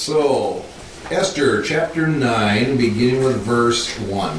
[0.00, 0.64] So,
[1.10, 4.30] Esther chapter 9, beginning with verse 1.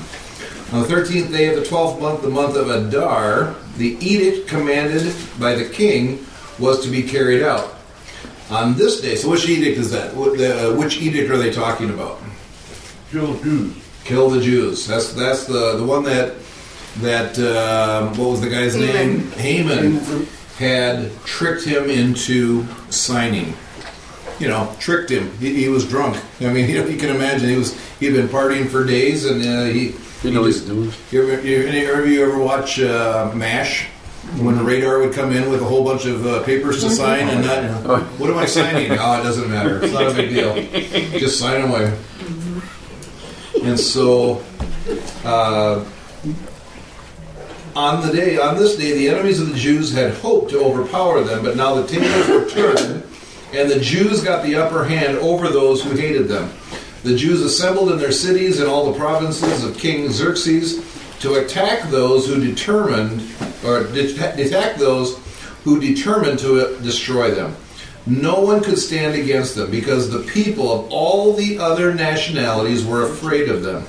[0.71, 5.13] On the 13th day of the 12th month, the month of Adar, the edict commanded
[5.39, 6.25] by the king
[6.57, 7.75] was to be carried out.
[8.49, 10.15] On this day, so which edict is that?
[10.15, 12.19] What, the, uh, which edict are they talking about?
[13.11, 13.75] Kill the Jews.
[14.03, 14.87] Kill the Jews.
[14.87, 16.33] That's that's the the one that
[17.01, 19.29] that um, what was the guy's name?
[19.33, 20.25] Haman
[20.57, 23.53] had tricked him into signing.
[24.41, 25.31] You know, tricked him.
[25.37, 26.17] He, he was drunk.
[26.39, 29.41] I mean, you, know, you can imagine he was he'd been partying for days, and
[29.45, 29.95] uh, he.
[30.23, 30.91] You know he what he's doing.
[31.11, 33.87] You ever, you, any of you ever watch uh, MASH?
[34.37, 37.27] When the radar would come in with a whole bunch of uh, papers to sign,
[37.27, 38.91] and not, what am I signing?
[38.91, 39.83] Oh, it doesn't matter.
[39.83, 40.53] It's not a big deal.
[41.19, 41.97] Just sign away.
[43.63, 44.43] And so,
[45.25, 45.83] uh,
[47.75, 51.23] on the day, on this day, the enemies of the Jews had hoped to overpower
[51.23, 53.03] them, but now the tables were turned,
[53.53, 56.51] and the Jews got the upper hand over those who hated them.
[57.03, 60.85] The Jews assembled in their cities and all the provinces of King Xerxes
[61.19, 63.21] to attack those who determined,
[63.65, 65.17] or attack those
[65.63, 67.55] who determined to uh, destroy them.
[68.07, 73.03] No one could stand against them because the people of all the other nationalities were
[73.03, 73.85] afraid of them.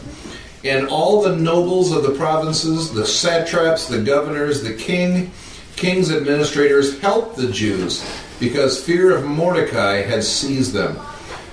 [0.64, 5.30] And all the nobles of the provinces, the satraps, the governors, the king,
[5.76, 8.04] king's administrators helped the Jews
[8.42, 10.98] because fear of Mordecai had seized them.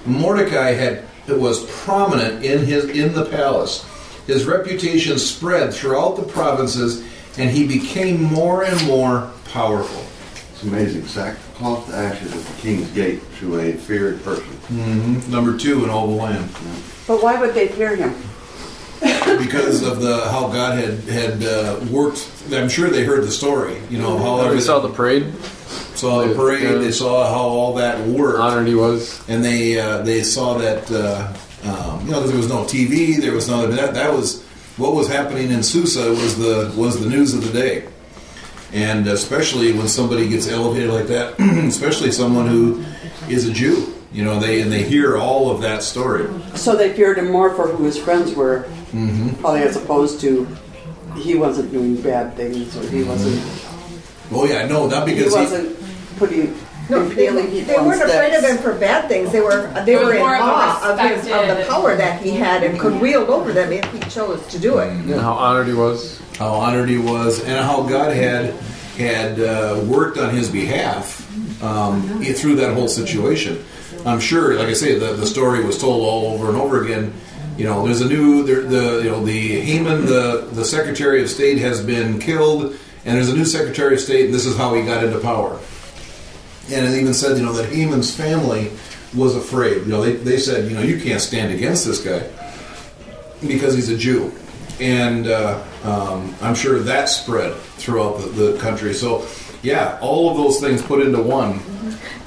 [0.08, 3.86] Mordecai had was prominent in his in the palace.
[4.26, 7.04] His reputation spread throughout the provinces,
[7.38, 10.04] and he became more and more powerful.
[10.52, 11.06] It's amazing.
[11.06, 14.52] Sackcloth to ashes at the king's gate to a feared person.
[15.30, 16.50] Number two in all the land.
[17.06, 18.16] But why would they fear him?
[19.00, 22.28] because of the how God had had uh, worked.
[22.52, 23.80] I'm sure they heard the story.
[23.92, 25.32] You know how We saw the parade.
[26.00, 26.64] Saw the parade.
[26.64, 26.76] Yeah.
[26.76, 29.22] They saw how all that worked, Honored he was.
[29.28, 31.34] and they uh, they saw that uh,
[31.70, 33.20] um, you know there was no TV.
[33.20, 34.44] There was no that that was
[34.78, 37.88] what was happening in Susa was the was the news of the day.
[38.72, 42.84] And especially when somebody gets elevated like that, especially someone who
[43.28, 46.28] is a Jew, you know, they and they hear all of that story.
[46.56, 49.36] So they feared him more for who his friends were, Mm-hmm.
[49.42, 50.48] probably as opposed to
[51.16, 53.38] he wasn't doing bad things or he wasn't
[54.32, 55.78] Oh yeah, no, not he because he, wasn't
[56.20, 56.56] putting
[56.90, 58.52] No, they, people they on weren't afraid of sticks.
[58.56, 59.32] him for bad things.
[59.32, 61.32] They were they It was were in more of a awe of his of the
[61.32, 64.78] respected- power that he had and could wield over them if he chose to do
[64.80, 64.90] it.
[64.90, 66.20] And how honored he was.
[66.38, 68.54] how honored he was, and how God had
[68.98, 71.26] had uh, worked on his behalf
[71.64, 73.64] um, through that whole situation.
[74.06, 77.14] I'm sure, like I say, the, the story was told all over and over again.
[77.58, 81.30] You know, there's a new there, the you know the Haman, the the Secretary of
[81.30, 82.76] State has been killed,
[83.06, 85.60] and there's a new Secretary of State, and this is how he got into power.
[86.72, 88.72] And it even said, you know, that Haman's family
[89.16, 89.84] was afraid.
[89.84, 92.30] You know, they, they said, you know, you can't stand against this guy
[93.46, 94.32] because he's a Jew.
[94.80, 98.94] And uh, um, I'm sure that spread throughout the, the country.
[98.94, 99.26] So,
[99.62, 101.60] yeah, all of those things put into one.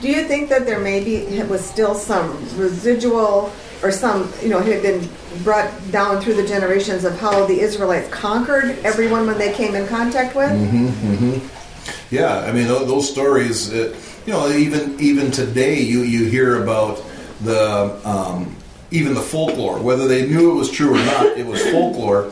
[0.01, 3.53] Do you think that there maybe was still some residual
[3.83, 5.09] or some, you know, had been
[5.43, 9.87] brought down through the generations of how the Israelites conquered everyone when they came in
[9.89, 10.51] contact with?
[10.51, 12.15] Mm-hmm, mm-hmm.
[12.15, 16.63] Yeah, I mean, tho- those stories, uh, you know, even even today, you, you hear
[16.63, 17.03] about
[17.43, 18.57] the um,
[18.91, 22.31] even the folklore, whether they knew it was true or not, it was folklore.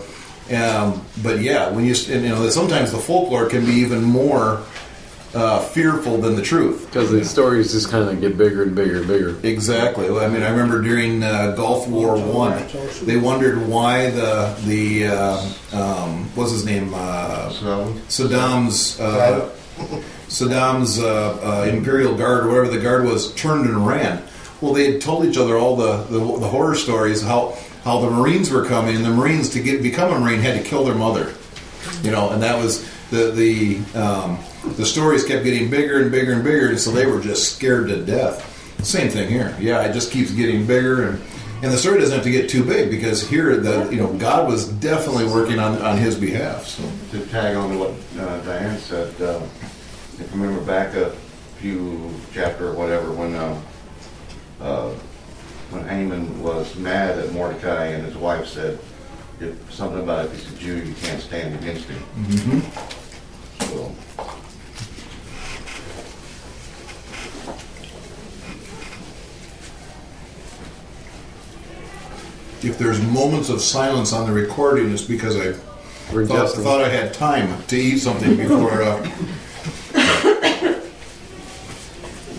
[0.55, 4.63] Um, but yeah, when you and, you know, sometimes the folklore can be even more
[5.33, 6.87] uh, fearful than the truth.
[6.87, 9.37] Because the stories just kind of get bigger and bigger and bigger.
[9.45, 10.09] Exactly.
[10.09, 12.67] I mean, I remember during uh, Gulf War One,
[13.05, 17.51] they wondered why the the uh, um, what's his name uh,
[18.09, 19.51] Saddam's uh,
[20.29, 24.23] Saddam's uh, uh, Imperial Guard or whatever the guard was turned and ran.
[24.61, 28.11] Well, they had told each other all the, the, the horror stories how how the
[28.11, 30.95] Marines were coming, and the Marines to get become a Marine had to kill their
[30.95, 31.35] mother.
[32.03, 34.39] You know, and that was the the um,
[34.77, 37.89] the stories kept getting bigger and bigger and bigger, and so they were just scared
[37.89, 38.47] to death.
[38.85, 39.57] Same thing here.
[39.59, 41.23] Yeah, it just keeps getting bigger, and
[41.63, 44.49] and the story doesn't have to get too big because here the you know God
[44.49, 46.67] was definitely working on on His behalf.
[46.67, 46.83] So.
[47.13, 49.41] to tag on to what uh, Diane said, uh,
[50.21, 51.11] if you remember back a
[51.59, 53.61] few chapter or whatever, when uh,
[54.61, 54.91] uh,
[55.71, 58.79] when Haman was mad at Mordecai and his wife said
[59.41, 62.63] if something about if he's a Jew, you can't stand against him.
[63.61, 63.95] So,
[72.63, 75.53] if there's moments of silence on the recording, it's because I
[76.27, 78.83] thought, thought I had time to eat something before.
[78.83, 79.03] Uh,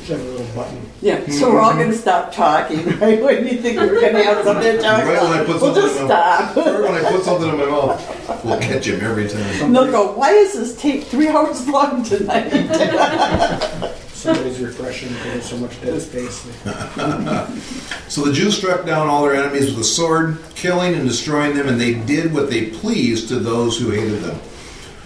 [0.02, 0.86] Is that a little button?
[1.02, 1.28] Yeah.
[1.32, 3.22] So we're all gonna stop talking, right?
[3.22, 5.74] When you think we're gonna have something to talk Right when I about, put we'll
[5.74, 6.58] something just in my- stop.
[6.58, 9.42] Or when I put something in my mouth, we'll catch him every time.
[9.64, 12.50] And they'll go, why is this tape three hours long tonight?
[14.14, 16.42] Somebody's refreshing because there's so much dead space.
[18.08, 21.68] So the Jews struck down all their enemies with a sword, killing and destroying them,
[21.68, 24.40] and they did what they pleased to those who hated them.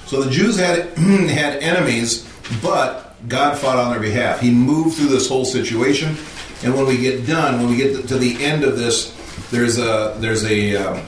[0.08, 2.30] So the Jews had had enemies,
[2.62, 4.40] but God fought on their behalf.
[4.40, 6.16] He moved through this whole situation,
[6.64, 9.14] and when we get done, when we get to the end of this,
[9.52, 11.06] there's a there's a um,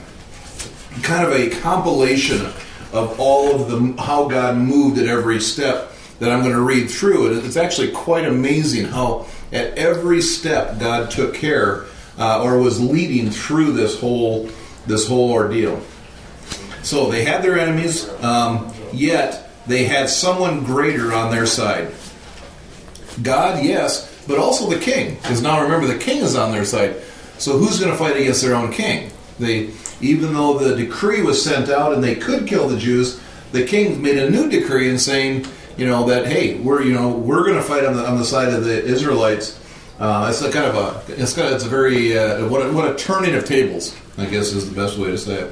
[1.03, 2.45] kind of a compilation
[2.93, 6.89] of all of the how God moved at every step that I'm going to read
[6.89, 11.85] through, and it's actually quite amazing how at every step God took care
[12.17, 14.49] uh, or was leading through this whole
[14.85, 15.81] this whole ordeal.
[16.83, 21.91] So they had their enemies, um, yet they had someone greater on their side.
[23.21, 26.95] God, yes, but also the king, because now remember the king is on their side.
[27.37, 29.11] So who's going to fight against their own king?
[29.39, 29.69] They,
[30.01, 33.21] even though the decree was sent out and they could kill the Jews,
[33.51, 35.45] the king made a new decree and saying,
[35.77, 38.25] you know, that hey, we're you know we're going to fight on the on the
[38.25, 39.63] side of the Israelites.
[39.99, 42.71] Uh, it's a kind of a it's kind of, it's a very uh, what a,
[42.71, 45.51] what a turning of tables, I guess is the best way to say it.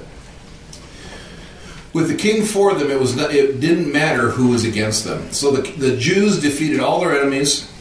[1.96, 5.32] With the king for them, it was it didn't matter who was against them.
[5.32, 7.72] So the, the Jews defeated all their enemies.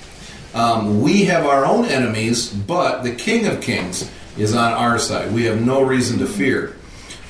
[0.54, 4.08] Um, we have our own enemies, but the King of Kings
[4.38, 5.32] is on our side.
[5.32, 6.76] We have no reason to fear.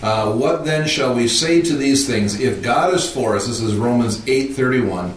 [0.03, 2.39] Uh, what then shall we say to these things?
[2.39, 5.15] If God is for us, this is Romans eight thirty one.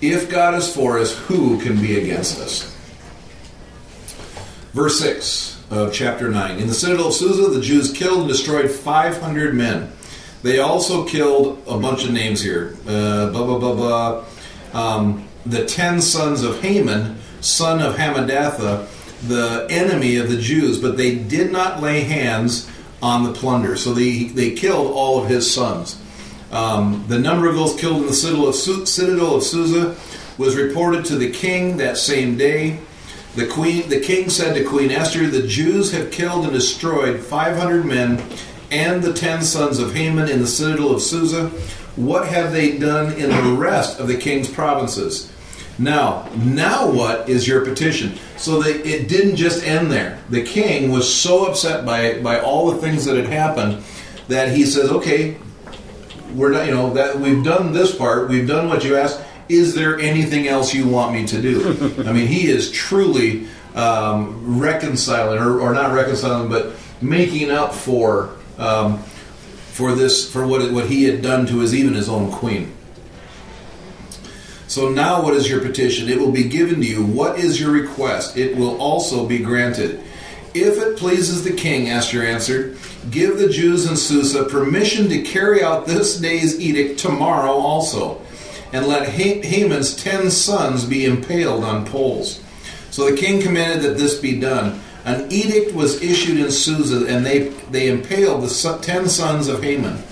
[0.00, 2.72] If God is for us, who can be against us?
[4.72, 6.60] Verse 6 of chapter 9.
[6.60, 9.90] In the citadel of Susa, the Jews killed and destroyed 500 men.
[10.44, 12.76] They also killed a bunch of names here.
[12.86, 14.24] Uh, blah, blah, blah, blah.
[14.74, 18.86] Um, the ten sons of Haman, son of Hammedatha,
[19.26, 22.70] the enemy of the Jews, but they did not lay hands
[23.00, 23.74] on the plunder.
[23.74, 25.98] So they, they killed all of his sons.
[26.52, 29.96] Um, the number of those killed in the citadel of, citadel of Susa
[30.36, 32.80] was reported to the king that same day.
[33.34, 37.86] The queen, the king said to Queen Esther, "The Jews have killed and destroyed 500
[37.86, 38.22] men
[38.74, 41.48] and the ten sons of Haman in the citadel of Susa.
[41.96, 45.30] What have they done in the rest of the king's provinces?"
[45.78, 48.14] Now, now what is your petition?
[48.36, 50.20] So they, it didn't just end there.
[50.30, 53.82] The king was so upset by by all the things that had happened
[54.28, 55.36] that he says, "Okay,
[56.34, 59.20] we're not, you know, that we've done this part, we've done what you asked.
[59.48, 62.04] Is there anything else you want me to do?
[62.06, 68.30] I mean, he is truly um, reconciling, or, or not reconciling, but making up for
[68.58, 68.98] um,
[69.72, 72.72] for this for what what he had done to his even his own queen.
[74.66, 76.08] So now, what is your petition?
[76.08, 77.04] It will be given to you.
[77.04, 78.36] What is your request?
[78.36, 80.02] It will also be granted.
[80.54, 82.78] If it pleases the king, Esther answered,
[83.10, 88.20] give the Jews in Susa permission to carry out this day's edict tomorrow also,
[88.72, 92.40] and let Haman's ten sons be impaled on poles.
[92.90, 94.80] So the king commanded that this be done.
[95.04, 100.02] An edict was issued in Susa, and they, they impaled the ten sons of Haman.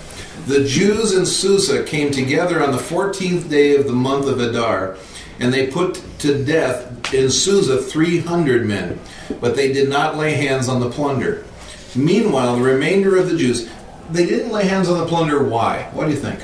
[0.45, 4.97] The Jews in Susa came together on the 14th day of the month of Adar,
[5.39, 8.99] and they put to death in Susa 300 men,
[9.41, 11.43] but they did not lay hands on the plunder.
[11.95, 13.69] Meanwhile, the remainder of the Jews,
[14.11, 15.43] they didn't lay hands on the plunder.
[15.43, 15.89] Why?
[15.93, 16.39] What do you think?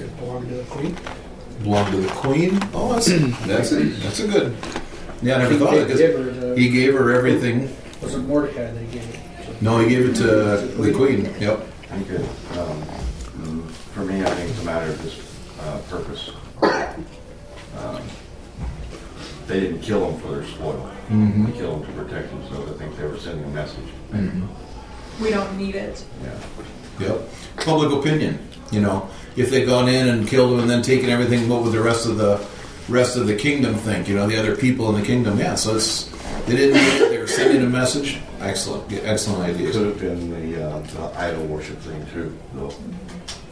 [0.00, 0.96] It belonged to the queen.
[1.62, 2.58] Belonged to the queen?
[2.72, 3.06] Oh, that's
[3.46, 4.56] that's a, that's a good.
[5.22, 5.88] Yeah, I never thought of it.
[5.88, 7.68] 'cause Gave her the- He gave her everything.
[8.02, 9.14] Was it Mordecai that he gave it?
[9.58, 9.64] to?
[9.64, 11.28] No, he gave it to the queen.
[11.40, 11.66] Yep.
[11.90, 12.20] I think it,
[12.58, 12.82] um,
[13.42, 15.16] mm, for me, I think it's a matter of just,
[15.62, 16.30] uh, purpose.
[16.62, 17.96] Um,
[19.46, 20.90] They didn't kill them for their spoil.
[21.08, 22.70] They killed them to protect themselves.
[22.70, 23.88] I think they were sending a message.
[25.22, 26.04] We don't need it.
[26.22, 27.06] Yeah.
[27.06, 27.28] Yep.
[27.64, 28.38] Public opinion.
[28.70, 31.72] You know, if they'd gone in and killed him and then taken everything, what would
[31.72, 32.38] the rest of the
[32.88, 34.08] rest of the kingdom think?
[34.08, 35.38] You know, the other people in the kingdom.
[35.38, 35.54] Yeah.
[35.54, 36.04] So it's
[36.46, 36.74] they didn't.
[36.82, 37.10] need it.
[37.10, 38.18] They were sending a message.
[38.40, 38.90] Excellent.
[38.90, 39.76] Yeah, Excellent It ideas.
[39.76, 42.72] could have been the, uh, the idol worship thing too, though.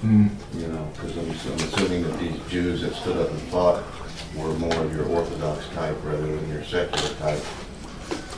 [0.02, 0.30] Mm.
[0.54, 3.82] You know, because I'm, I'm assuming that these Jews that stood up and fought
[4.36, 7.42] were more of your Orthodox type rather than your secular type.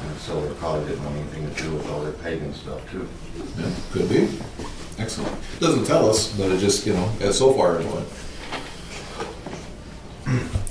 [0.01, 3.07] And so they probably didn't want anything to do with all their pagan stuff too.
[3.59, 4.29] Yeah, could be.
[4.99, 5.37] Excellent.
[5.61, 8.07] Doesn't tell us, but it just you know, so far would.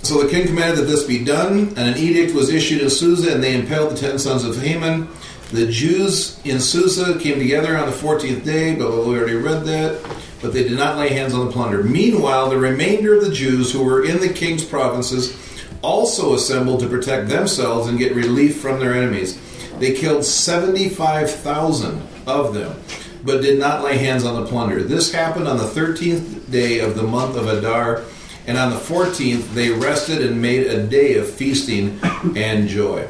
[0.07, 3.33] So the king commanded that this be done, and an edict was issued in Susa,
[3.33, 5.09] and they impaled the ten sons of Haman.
[5.51, 10.01] The Jews in Susa came together on the fourteenth day, but we already read that.
[10.41, 11.83] But they did not lay hands on the plunder.
[11.83, 15.37] Meanwhile, the remainder of the Jews who were in the king's provinces
[15.81, 19.37] also assembled to protect themselves and get relief from their enemies.
[19.77, 22.81] They killed 75,000 of them,
[23.25, 24.83] but did not lay hands on the plunder.
[24.83, 28.05] This happened on the 13th day of the month of Adar,
[28.47, 31.99] and on the 14th they rested and made a day of feasting
[32.35, 33.07] and joy.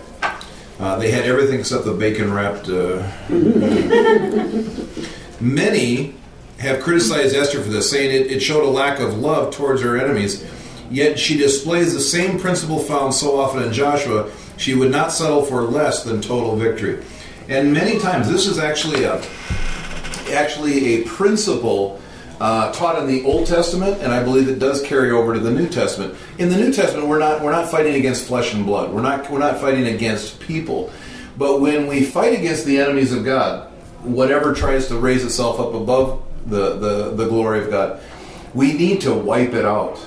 [0.79, 2.67] Uh, they had everything except the bacon wrapped.
[2.67, 3.07] Uh,
[5.39, 6.15] Many
[6.59, 9.97] have criticized Esther for this, saying it, it showed a lack of love towards her
[9.97, 10.45] enemies.
[10.89, 14.31] Yet she displays the same principle found so often in Joshua.
[14.57, 17.03] She would not settle for less than total victory.
[17.49, 19.21] And many times, this is actually a
[20.31, 22.01] actually a principle
[22.39, 25.51] uh, taught in the Old Testament, and I believe it does carry over to the
[25.51, 26.15] New Testament.
[26.37, 28.91] In the New Testament, we're not we're not fighting against flesh and blood.
[28.91, 30.91] We're not we're not fighting against people.
[31.37, 35.73] But when we fight against the enemies of God, whatever tries to raise itself up
[35.73, 38.01] above the, the, the glory of God,
[38.53, 39.99] we need to wipe it out.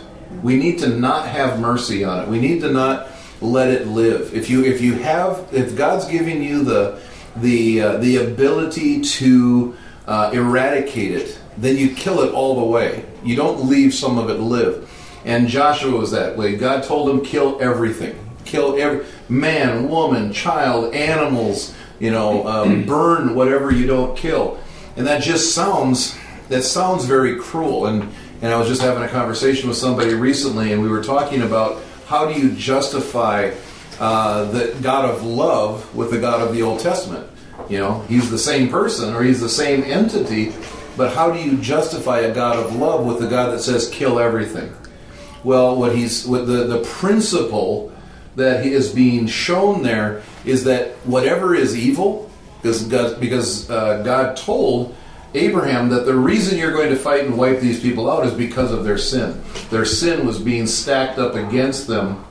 [0.43, 2.29] We need to not have mercy on it.
[2.29, 3.09] We need to not
[3.41, 4.35] let it live.
[4.35, 7.01] If you if you have if God's giving you the
[7.37, 13.04] the uh, the ability to uh, eradicate it, then you kill it all the way.
[13.25, 14.88] You don't leave some of it live.
[15.25, 16.57] And Joshua was that way.
[16.57, 21.75] God told him kill everything, kill every man, woman, child, animals.
[21.99, 24.59] You know, um, burn whatever you don't kill.
[24.97, 26.16] And that just sounds
[26.49, 27.87] that sounds very cruel.
[27.87, 28.11] And
[28.42, 31.83] and I was just having a conversation with somebody recently, and we were talking about
[32.07, 33.52] how do you justify
[33.99, 37.28] uh, the God of love with the God of the Old Testament?
[37.69, 40.52] You know, he's the same person or he's the same entity,
[41.00, 44.19] but how do you justify a God of love with the God that says kill
[44.19, 44.71] everything?
[45.42, 47.90] Well, what he's what the the principle
[48.37, 54.37] that is being shown there is that whatever is evil, because God, because uh, God
[54.37, 54.95] told
[55.33, 58.71] Abraham that the reason you're going to fight and wipe these people out is because
[58.71, 59.42] of their sin.
[59.71, 62.26] Their sin was being stacked up against them.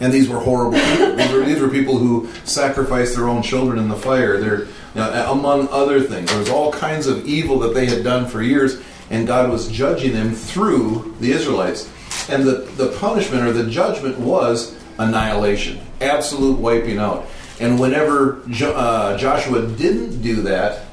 [0.00, 1.16] And these were horrible people.
[1.16, 4.38] These were, these were people who sacrificed their own children in the fire.
[4.38, 6.30] They're, among other things.
[6.30, 9.68] There was all kinds of evil that they had done for years, and God was
[9.68, 11.90] judging them through the Israelites.
[12.28, 17.26] And the, the punishment or the judgment was annihilation, absolute wiping out.
[17.60, 20.84] And whenever jo- uh, Joshua didn't do that,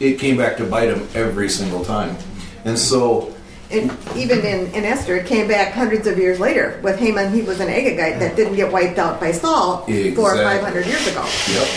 [0.00, 2.16] it came back to bite him every single time.
[2.64, 3.31] And so,
[3.72, 7.32] And even in, in Esther, it came back hundreds of years later with Haman.
[7.32, 9.78] He was an Agagite that didn't get wiped out by Saul
[10.14, 11.26] four or five hundred years ago.
[11.48, 11.68] yep.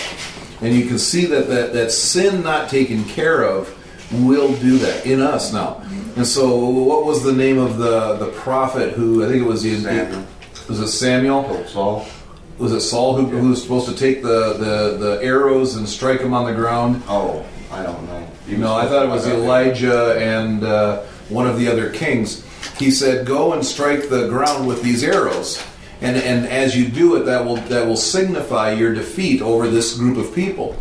[0.61, 3.73] And you can see that, that that sin not taken care of
[4.11, 5.81] will do that in us now.
[6.15, 9.61] And so, what was the name of the the prophet who I think it was
[9.61, 10.25] Samuel.
[10.67, 11.43] Was it Samuel?
[11.43, 12.07] Told Saul.
[12.57, 16.21] Was it Saul who, who was supposed to take the, the, the arrows and strike
[16.21, 17.03] them on the ground?
[17.07, 18.27] Oh, I don't know.
[18.47, 22.43] He No, I thought it was Elijah and uh, one of the other kings.
[22.77, 25.61] He said, "Go and strike the ground with these arrows,
[26.01, 29.93] and and as you do it, that will that will signify your defeat over this
[29.93, 30.75] group of people."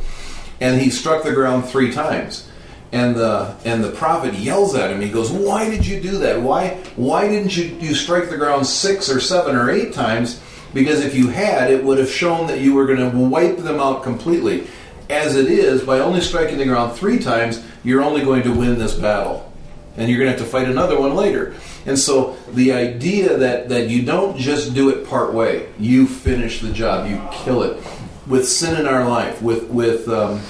[0.60, 2.44] And he struck the ground three times,
[2.92, 5.00] and the and the prophet yells at him.
[5.00, 6.40] He goes, "Why did you do that?
[6.40, 10.40] Why why didn't you you strike the ground six or seven or eight times?"
[10.72, 13.78] Because if you had, it would have shown that you were going to wipe them
[13.78, 14.64] out completely.
[15.08, 18.78] As it is, by only striking the ground three times, you're only going to win
[18.78, 19.52] this battle.
[19.96, 21.54] And you're going to have to fight another one later.
[21.86, 26.60] And so the idea that, that you don't just do it part way, you finish
[26.60, 27.80] the job, you kill it.
[28.26, 30.40] With sin in our life, with, with, um,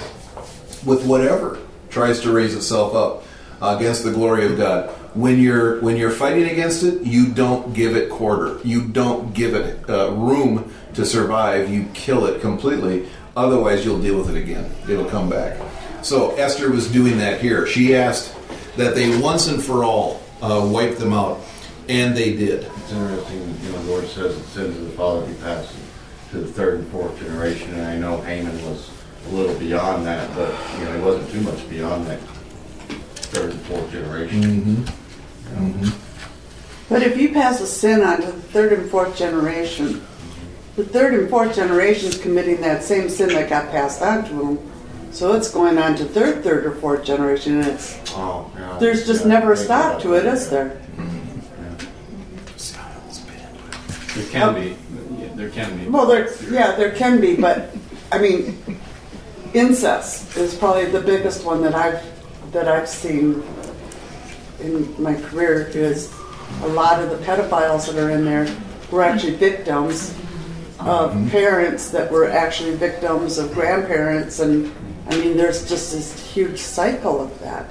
[0.85, 1.59] with whatever
[1.89, 3.23] tries to raise itself up
[3.61, 4.89] uh, against the glory of God.
[5.15, 8.59] When you're when you're fighting against it, you don't give it quarter.
[8.65, 11.71] You don't give it uh, room to survive.
[11.71, 13.07] You kill it completely.
[13.37, 14.69] Otherwise, you'll deal with it again.
[14.89, 15.57] It'll come back.
[16.03, 17.65] So Esther was doing that here.
[17.65, 18.34] She asked
[18.77, 21.39] that they once and for all uh, wipe them out,
[21.87, 22.63] and they did.
[22.63, 25.73] It's interesting, you know, the Lord says the sins of the father be passed
[26.31, 28.89] to the third and fourth generation, and I know Haman was
[29.27, 32.19] a little beyond that, but, you know, he wasn't too much beyond that
[33.31, 34.85] third and fourth generation.
[36.89, 40.05] But if you pass a sin on to the third and fourth generation,
[40.75, 44.33] the third and fourth generation is committing that same sin that got passed on to
[44.33, 44.71] them.
[45.15, 48.77] So it's going on to third, third, or fourth generation, and it's Oh, yeah.
[48.81, 50.77] there's just Yeah, never a stop to it, is there?
[54.13, 54.75] There can be,
[55.17, 55.87] yeah, there can be.
[55.87, 57.73] Well, there, yeah, there can be, but
[58.11, 58.61] I mean,
[59.53, 62.03] incest is probably the biggest one that I've
[62.51, 63.41] that I've seen
[64.59, 65.67] in my career.
[65.73, 66.13] Is
[66.63, 68.53] a lot of the pedophiles that are in there
[68.91, 70.13] were actually victims
[70.79, 74.71] of parents that were actually victims of grandparents, and
[75.09, 77.69] I mean, there's just this huge cycle of that.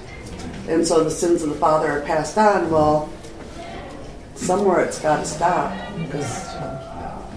[0.68, 2.70] And so the sins of the father are passed on.
[2.70, 3.12] Well,
[4.34, 6.54] somewhere it's got to stop because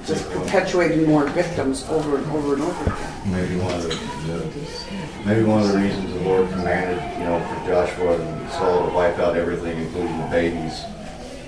[0.07, 3.31] just perpetuating more victims over and over and over again.
[3.31, 3.89] Maybe one of the,
[4.31, 8.87] the, maybe one of the reasons the Lord commanded, you know, for Joshua and Saul
[8.87, 10.81] to wipe out everything, including the babies,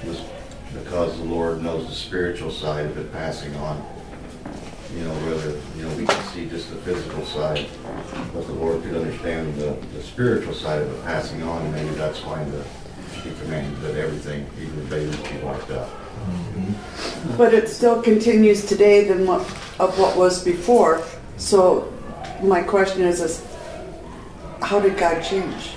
[0.04, 0.22] was
[0.74, 3.82] because the Lord knows the spiritual side of it passing on.
[4.96, 7.68] You know, whether, you know, we can see just the physical side,
[8.34, 11.94] but the Lord could understand the, the spiritual side of it passing on, and maybe
[11.96, 12.64] that's why the,
[13.22, 15.90] he commanded that everything, even the babies, be wiped out.
[15.90, 17.38] Mm-hmm.
[17.38, 19.42] But it still continues today than what,
[19.80, 21.04] of what was before.
[21.38, 21.94] So
[22.42, 23.46] my question is, is
[24.62, 25.76] how did God change?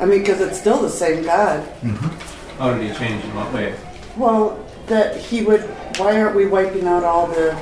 [0.00, 1.62] I mean, because it's still the same God.
[1.82, 2.58] Mm-hmm.
[2.58, 3.76] How did he change in what way?
[4.16, 4.58] Well,
[4.90, 5.62] that he would,
[5.98, 7.56] why aren't we wiping out all the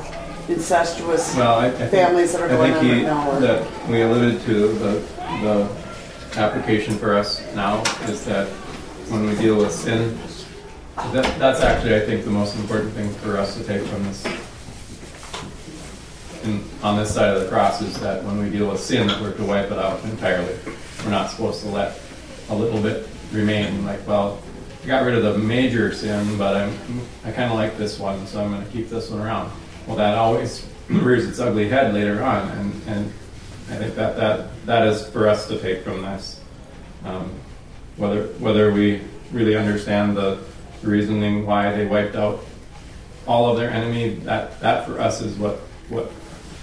[0.49, 3.31] incestuous Well, I, I think, families that are I going think on he, right now?
[3.31, 5.03] or- that we alluded to the,
[5.43, 5.69] the
[6.41, 8.49] application for us now is that
[9.11, 10.19] when we deal with sin,
[11.13, 14.25] that, that's actually, I think, the most important thing for us to take from this.
[16.45, 19.21] In, on this side of the cross is that when we deal with sin, that
[19.21, 20.57] we're to wipe it out entirely.
[21.05, 22.01] We're not supposed to let
[22.49, 24.41] a little bit remain, like, well,
[24.89, 26.73] got rid of the major sin, but I'm,
[27.25, 29.53] I kind of like this one, so I'm going to keep this one around.
[29.87, 33.13] Well, that always rears its ugly head later on, and, and
[33.71, 36.41] I think that, that that is for us to take from this.
[37.05, 37.33] Um,
[37.97, 40.39] whether whether we really understand the
[40.83, 42.45] reasoning why they wiped out
[43.27, 45.57] all of their enemy, that that for us is what
[45.91, 46.11] what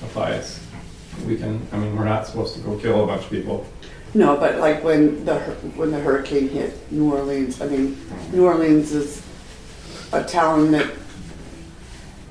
[0.02, 0.60] applies.
[1.26, 3.66] We can, I mean, we're not supposed to go kill a bunch of people.
[4.16, 7.98] No, but like when the hur- when the hurricane hit New Orleans, I mean,
[8.32, 9.22] New Orleans is
[10.14, 10.90] a town that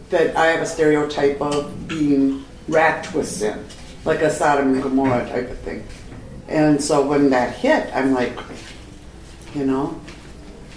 [0.09, 3.67] that I have a stereotype of being racked with sin,
[4.07, 5.87] like a Sodom and Gomorrah type of thing.
[6.49, 8.33] And so when that hit, I'm like,
[9.55, 10.01] you know,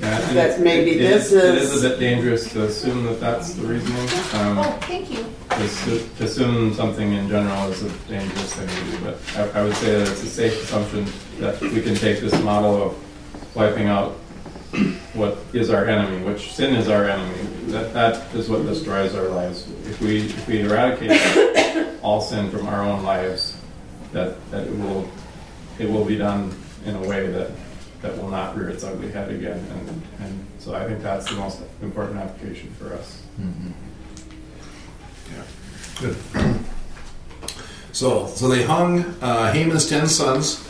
[0.01, 3.19] Yeah, That it's- maybe it this It is- is a bit dangerous to assume that
[3.19, 4.07] that's the reasoning.
[4.33, 5.25] Um, Oh, thank you.
[5.49, 9.17] to assu- to assume something in general is a dangerous thing to do, but
[9.55, 11.05] I, I would say that it's a safe assumption
[11.39, 12.93] that we can take this model of
[13.55, 14.17] wiping out
[15.13, 17.33] what is our enemy, which sin is our enemy.
[17.69, 19.65] That that is what destroys our lives.
[19.89, 21.19] If we if we eradicate
[22.03, 23.55] all sin from our own lives,
[24.13, 25.07] that that it will
[25.79, 26.51] it will be done
[26.85, 27.49] in a way that
[28.01, 29.59] that will not rear its ugly head again.
[29.59, 33.21] And and so I think that's the most important application for us.
[35.31, 35.43] Yeah.
[35.99, 36.55] Good.
[37.97, 40.63] So, so they hung uh, Haman's ten sons,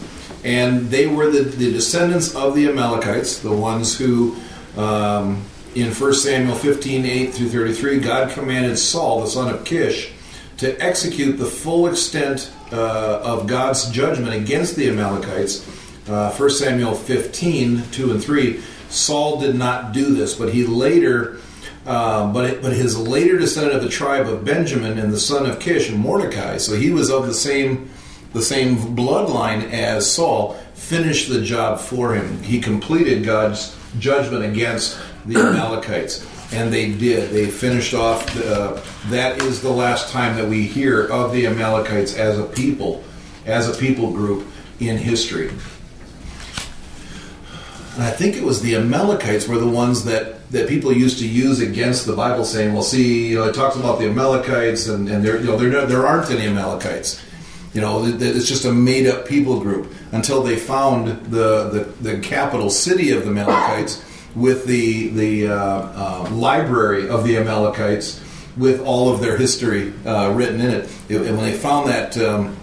[0.46, 4.38] and they were the, the descendants of the Amalekites, the ones who,
[4.78, 5.44] um,
[5.76, 10.14] in 1 Samuel 15, 8 through 33, God commanded Saul, the son of Kish,
[10.60, 15.68] to execute the full extent uh, of God's judgment against the Amalekites.
[16.10, 18.62] Uh, 1 Samuel 15, 2 and 3.
[18.90, 21.40] Saul did not do this, but he later
[21.88, 25.50] uh, but it, but his later descendant of the tribe of Benjamin and the son
[25.50, 27.90] of Kish, and Mordecai, so he was of the same
[28.34, 32.44] the same bloodline as Saul, finished the job for him.
[32.44, 37.32] He completed God's judgment against the Amalekites, and they did.
[37.32, 38.26] They finished off.
[38.34, 43.02] The, that is the last time that we hear of the Amalekites as a people,
[43.46, 44.46] as a people group
[44.82, 45.52] in history.
[47.98, 51.28] And I think it was the Amalekites were the ones that, that people used to
[51.28, 55.10] use against the Bible, saying, "Well, see, you know, it talks about the Amalekites, and,
[55.10, 57.20] and there, you know, there, there aren't any Amalekites.
[57.74, 62.20] You know, it's just a made up people group." Until they found the, the, the
[62.20, 64.06] capital city of the Amalekites
[64.36, 68.24] with the the uh, uh, library of the Amalekites
[68.58, 70.90] with all of their history uh, written in it.
[71.10, 72.16] And when they found that.
[72.16, 72.56] Um,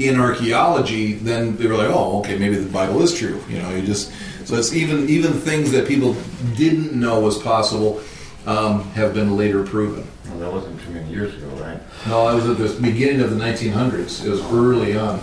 [0.00, 3.42] in archaeology, then they were like, oh, okay, maybe the Bible is true.
[3.48, 4.10] You know, you just
[4.46, 6.16] so it's even even things that people
[6.56, 8.00] didn't know was possible
[8.46, 10.06] um, have been later proven.
[10.28, 11.78] Well, that wasn't too many years ago, right?
[12.08, 14.24] No, I was at the beginning of the 1900s.
[14.24, 15.20] It was early on,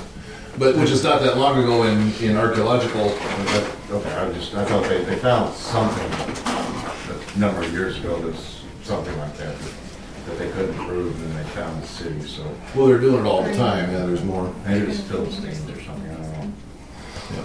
[0.60, 3.06] but which is not that long ago in in archaeological.
[3.10, 6.12] That- Okay, I just, I thought they, they found something
[7.36, 9.56] a number of years ago that's something like that,
[10.28, 12.44] that- that they couldn't prove, and then they found the city, so
[12.76, 13.92] Well, they're doing it all the time.
[13.92, 14.54] Yeah, there's more.
[14.68, 17.44] maybe it's Philistines or something, I don't know.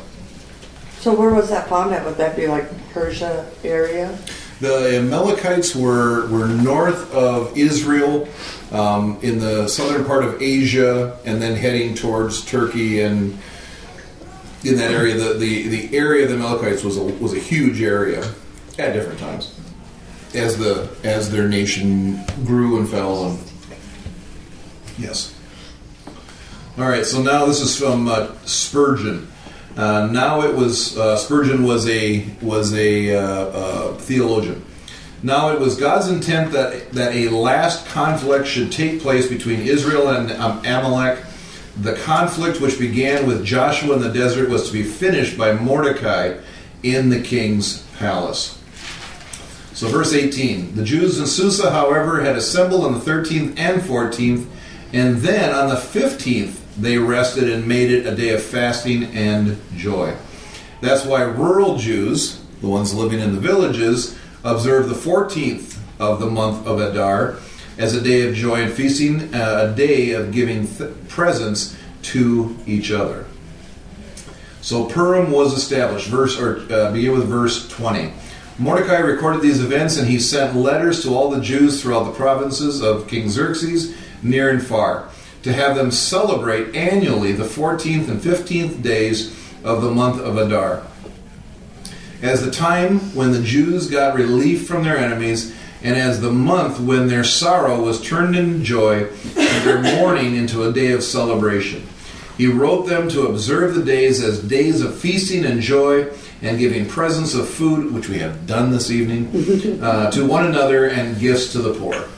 [1.00, 2.04] So where was that found at?
[2.04, 4.16] Would that be like Persia area?
[4.60, 8.28] The Amalekites were were north of Israel,
[8.70, 13.36] um, in the southern part of Asia, and then heading towards Turkey and
[14.62, 15.16] in that area.
[15.16, 18.22] The, the, the area of the Amalekites was a, was a huge area
[18.78, 19.51] at different times
[20.34, 23.26] as the as their nation grew and fell.
[23.26, 23.38] And
[24.98, 25.34] yes.
[26.78, 27.04] All right.
[27.04, 29.28] So now this is from uh, Spurgeon.
[29.76, 34.64] Uh, now it was uh, Spurgeon was a was a uh, uh, theologian.
[35.22, 40.08] Now it was God's intent that, that a last conflict should take place between Israel
[40.08, 41.24] and um, Amalek.
[41.80, 46.38] The conflict, which began with Joshua in the desert, was to be finished by Mordecai
[46.82, 48.61] in the king's palace.
[49.74, 54.46] So, verse 18 The Jews in Susa, however, had assembled on the 13th and 14th,
[54.92, 59.58] and then on the 15th they rested and made it a day of fasting and
[59.76, 60.14] joy.
[60.80, 66.26] That's why rural Jews, the ones living in the villages, observe the 14th of the
[66.26, 67.36] month of Adar
[67.78, 72.56] as a day of joy and feasting, uh, a day of giving th- presents to
[72.66, 73.26] each other.
[74.60, 76.08] So Purim was established.
[76.08, 78.12] Verse or uh, begin with verse 20.
[78.62, 82.80] Mordecai recorded these events, and he sent letters to all the Jews throughout the provinces
[82.80, 85.08] of King Xerxes, near and far,
[85.42, 90.84] to have them celebrate annually the 14th and 15th days of the month of Adar,
[92.22, 96.78] as the time when the Jews got relief from their enemies, and as the month
[96.78, 101.88] when their sorrow was turned into joy, and their mourning into a day of celebration.
[102.36, 106.08] He wrote them to observe the days as days of feasting and joy,
[106.40, 110.86] and giving presents of food, which we have done this evening, uh, to one another,
[110.86, 112.08] and gifts to the poor.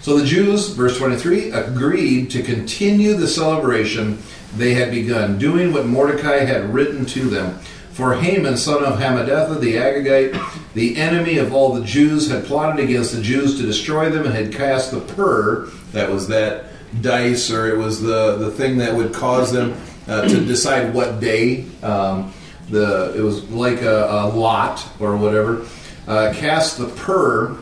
[0.00, 4.18] So the Jews, verse 23, agreed to continue the celebration
[4.56, 7.58] they had begun, doing what Mordecai had written to them.
[7.92, 12.84] For Haman, son of Hammedatha the Agagite, the enemy of all the Jews, had plotted
[12.84, 16.66] against the Jews to destroy them and had cast the pur, that was that
[17.00, 19.74] dice, or it was the, the thing that would cause them
[20.06, 21.66] uh, to decide what day.
[21.82, 22.32] Um,
[22.70, 25.66] the It was like a, a lot or whatever.
[26.06, 27.56] Uh, cast the pur,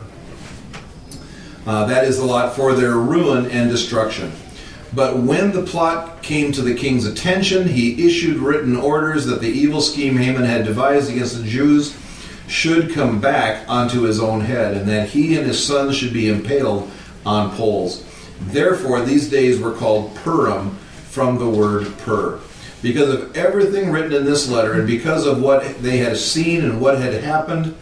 [1.65, 4.31] uh, that is the lot for their ruin and destruction.
[4.93, 9.49] But when the plot came to the king's attention, he issued written orders that the
[9.49, 11.97] evil scheme Haman had devised against the Jews
[12.47, 16.27] should come back onto his own head, and that he and his sons should be
[16.27, 16.91] impaled
[17.25, 18.05] on poles.
[18.41, 20.71] Therefore, these days were called Purim
[21.09, 22.39] from the word pur.
[22.81, 26.81] Because of everything written in this letter, and because of what they had seen and
[26.81, 27.75] what had happened,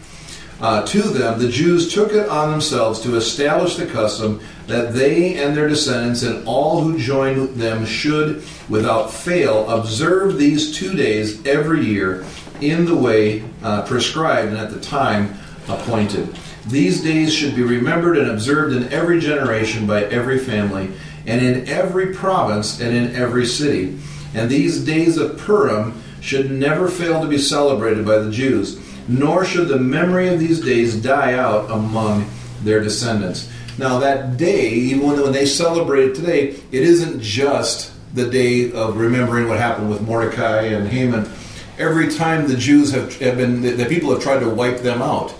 [0.60, 5.42] uh, to them, the Jews took it on themselves to establish the custom that they
[5.42, 11.44] and their descendants and all who join them should, without fail, observe these two days
[11.44, 12.24] every year
[12.60, 15.36] in the way uh, prescribed and at the time
[15.68, 16.32] appointed.
[16.66, 20.90] These days should be remembered and observed in every generation by every family,
[21.26, 23.98] and in every province and in every city.
[24.34, 29.44] And these days of Purim should never fail to be celebrated by the Jews nor
[29.44, 32.28] should the memory of these days die out among
[32.62, 33.50] their descendants.
[33.78, 38.98] Now, that day, even when they celebrate it today, it isn't just the day of
[38.98, 41.30] remembering what happened with Mordecai and Haman.
[41.78, 45.34] Every time the Jews have, have been, the people have tried to wipe them out,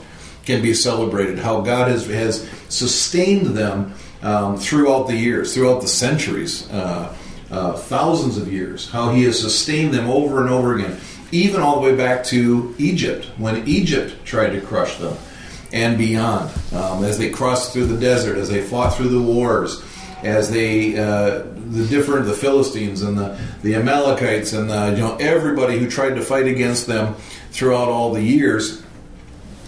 [0.44, 1.38] can be celebrated.
[1.38, 7.14] How God has, has sustained them um, throughout the years, throughout the centuries, uh,
[7.50, 8.90] uh, thousands of years.
[8.90, 10.98] How He has sustained them over and over again
[11.33, 15.16] even all the way back to Egypt, when Egypt tried to crush them,
[15.72, 19.83] and beyond, um, as they crossed through the desert, as they fought through the wars,
[20.22, 25.16] as they uh, the different the Philistines and the the Amalekites and the, you know
[25.16, 27.14] everybody who tried to fight against them
[27.50, 28.83] throughout all the years.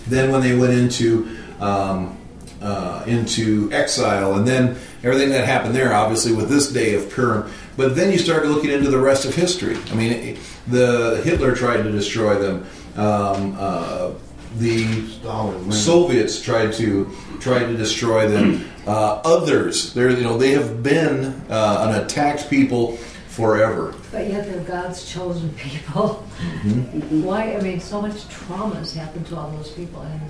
[0.07, 2.19] Then when they went into um,
[2.61, 7.51] uh, into exile, and then everything that happened there, obviously with this day of Purim.
[7.77, 9.77] But then you start looking into the rest of history.
[9.90, 12.67] I mean, the Hitler tried to destroy them.
[12.97, 14.12] Um, uh,
[14.59, 18.71] the Stalin, Soviets tried to tried to destroy them.
[18.87, 22.99] Uh, others, they you know they have been uh, an attacked people
[23.35, 23.94] forever.
[24.12, 26.25] But yet they're God's chosen people.
[26.38, 27.25] Mm-hmm.
[27.25, 27.57] Why?
[27.57, 30.03] I mean, so much trauma has happened to all those people.
[30.03, 30.20] And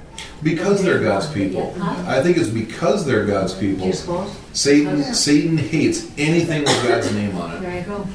[0.42, 1.74] Because they're God's people.
[1.80, 3.86] I think it's because they're God's do people.
[3.86, 4.34] you suppose?
[4.52, 5.12] Satan Okay.
[5.12, 7.60] Satan hates anything with God's name on it.
[7.60, 8.06] There you go.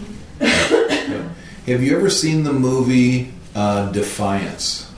[0.42, 1.30] Yeah.
[1.68, 4.92] Have you ever seen the movie uh, Defiance?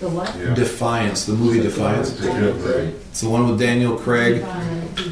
[0.00, 0.34] The what?
[0.36, 0.54] Yeah.
[0.54, 2.12] Defiance, the movie Defiance.
[2.20, 2.94] Right.
[3.10, 4.44] It's the one with Daniel Craig.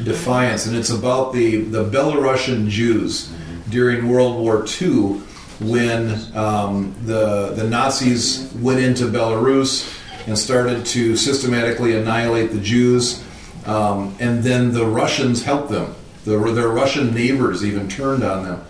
[0.03, 3.31] Defiance, and it's about the, the Belarusian Jews
[3.69, 5.21] during World War II
[5.59, 9.93] when um, the, the Nazis went into Belarus
[10.27, 13.23] and started to systematically annihilate the Jews.
[13.65, 15.95] Um, and then the Russians helped them.
[16.25, 18.65] The, their Russian neighbors even turned on them.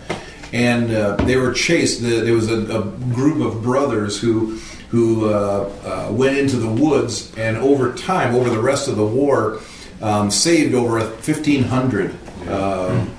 [0.52, 2.00] And uh, they were chased.
[2.00, 4.56] There was a, a group of brothers who,
[4.88, 9.04] who uh, uh, went into the woods, and over time, over the rest of the
[9.04, 9.60] war,
[10.00, 12.12] um, saved over 1,500
[12.48, 13.17] um,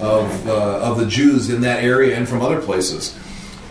[0.00, 3.18] of, uh, of the Jews in that area and from other places.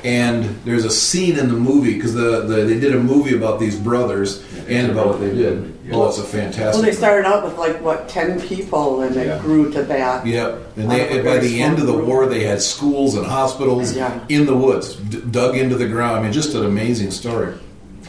[0.03, 3.59] And there's a scene in the movie because the, the, they did a movie about
[3.59, 5.75] these brothers, and about what they did.
[5.83, 5.95] Yeah.
[5.95, 6.73] Oh, it's a fantastic.
[6.75, 9.37] Well, they started out with like, what, 10 people and Yeah.
[9.37, 10.25] it grew to that.
[10.25, 13.93] Yep, and they, and by the end of the war, they had schools and hospitals
[13.95, 14.19] Yeah.
[14.29, 16.19] in the woods, d- dug into the ground.
[16.19, 17.55] I mean, just an amazing story.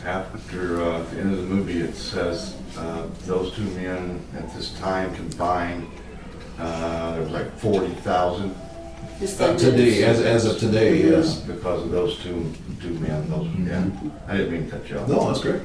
[0.05, 4.73] After uh, the end of the movie, it says uh, those two men at this
[4.79, 5.87] time combined,
[6.61, 8.55] uh, there was like forty thousand.
[9.23, 11.41] Uh, today, as, as of today, yes.
[11.41, 13.91] Because of those two, two men, those, yeah.
[14.27, 15.09] I didn't mean to cut you off.
[15.09, 15.61] No, that's great.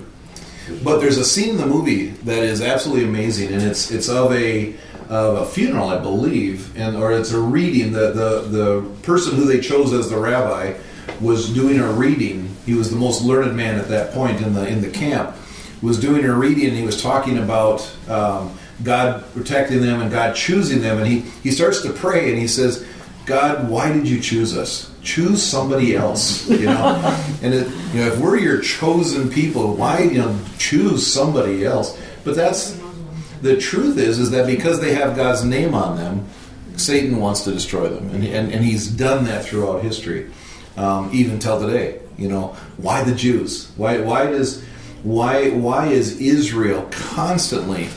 [0.83, 4.33] But there's a scene in the movie that is absolutely amazing, and it's it's of
[4.33, 4.75] a
[5.09, 7.93] of a funeral, I believe, and or it's a reading.
[7.93, 10.73] The the the person who they chose as the rabbi
[11.21, 12.55] was doing a reading.
[12.65, 15.35] He was the most learned man at that point in the in the camp.
[15.81, 20.35] Was doing a reading, and he was talking about um, God protecting them and God
[20.35, 22.85] choosing them, and he he starts to pray, and he says.
[23.25, 24.91] God, why did you choose us?
[25.01, 27.17] Choose somebody else, you know.
[27.41, 31.99] and it, you know, if we're your chosen people, why you know choose somebody else?
[32.23, 32.79] But that's
[33.41, 36.27] the truth is is that because they have God's name on them,
[36.77, 40.29] Satan wants to destroy them, and and, and he's done that throughout history,
[40.77, 41.99] um, even till today.
[42.17, 43.71] You know, why the Jews?
[43.77, 44.63] Why why does
[45.03, 47.89] why why is Israel constantly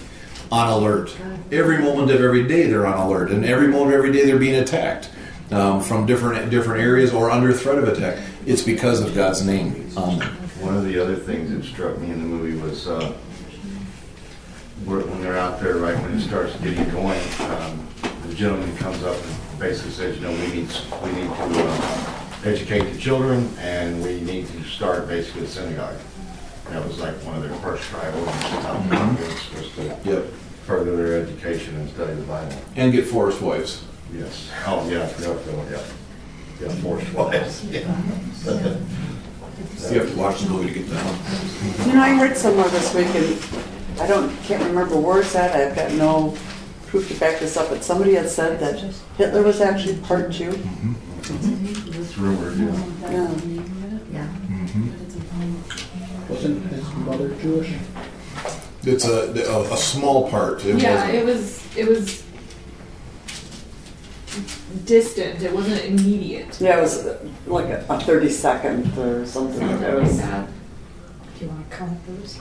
[0.50, 1.14] on alert?
[1.52, 4.38] Every moment of every day they're on alert, and every moment of every day they're
[4.38, 5.10] being attacked
[5.50, 8.22] um, from different different areas or under threat of attack.
[8.46, 10.28] It's because of God's name on them.
[10.60, 13.12] One of the other things that struck me in the movie was uh,
[14.84, 17.86] when they're out there, right when it starts getting going, um,
[18.26, 20.68] the gentleman comes up and basically says, you know, we need,
[21.02, 25.96] we need to uh, educate the children and we need to start basically a synagogue.
[26.70, 30.26] That was like one of their first was to Yep,
[30.68, 32.54] further their education and study the Bible.
[32.76, 33.82] and get forest wives.
[34.12, 34.50] Yes.
[34.66, 35.34] Oh, yeah, yeah,
[35.70, 35.82] yeah.
[36.60, 37.80] Yeah, forced wives, yeah.
[39.90, 41.86] You have to watch the movie to get that.
[41.86, 43.38] You know, I heard somewhere this week, and
[44.00, 46.36] I don't, can't remember where it's at, I've got no
[46.88, 48.78] proof to back this up, but somebody had said that
[49.16, 50.50] Hitler was actually part Jew.
[50.50, 52.02] Mm-hmm.
[52.02, 53.10] It's rumored, yeah.
[53.10, 53.30] Yeah.
[54.12, 54.26] Yeah.
[54.26, 56.32] Mm-hmm.
[56.32, 57.72] Wasn't his mother Jewish?
[58.84, 60.64] It's a, a, a small part.
[60.64, 62.22] It Yeah, wasn't- it was, it was
[64.84, 66.60] distant, it wasn't immediate.
[66.60, 69.62] Yeah, it was uh, like a a 30 second or something.
[69.62, 70.48] It Something like was that.
[71.38, 72.40] Do you want to count those?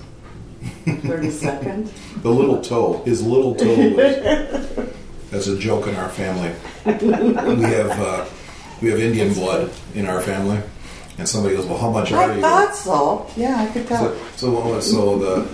[0.86, 1.92] 30 second.
[2.22, 4.90] The little toe, his little toe was.
[5.32, 6.52] That's a joke in our family.
[6.86, 6.94] We
[7.64, 8.26] have uh,
[8.82, 10.60] we have Indian blood in our family,
[11.18, 13.28] and somebody goes, "Well, how much are I you?" thought so.
[13.36, 14.14] Yeah, I could tell.
[14.38, 15.46] So, so, so the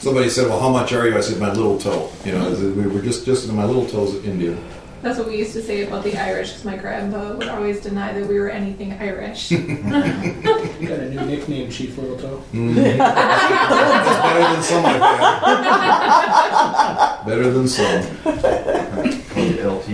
[0.00, 2.86] somebody said, "Well, how much are you?" I said, "My little toe." You know, we
[2.86, 4.58] were just just my little toe's Indian.
[5.02, 8.12] That's what we used to say about the Irish, because my grandpa would always deny
[8.12, 9.50] that we were anything Irish.
[9.52, 12.42] You got a new nickname, Chief Little Toe.
[12.52, 12.74] Mm.
[12.98, 15.00] That's better than some I've
[17.20, 17.26] had.
[17.26, 18.02] Better than some.
[19.66, 19.88] LT.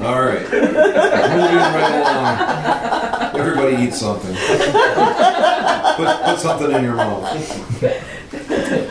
[0.00, 0.42] All right.
[0.50, 3.40] Moving right along.
[3.40, 4.34] Everybody eat something.
[4.34, 7.24] Put, put something in your mouth.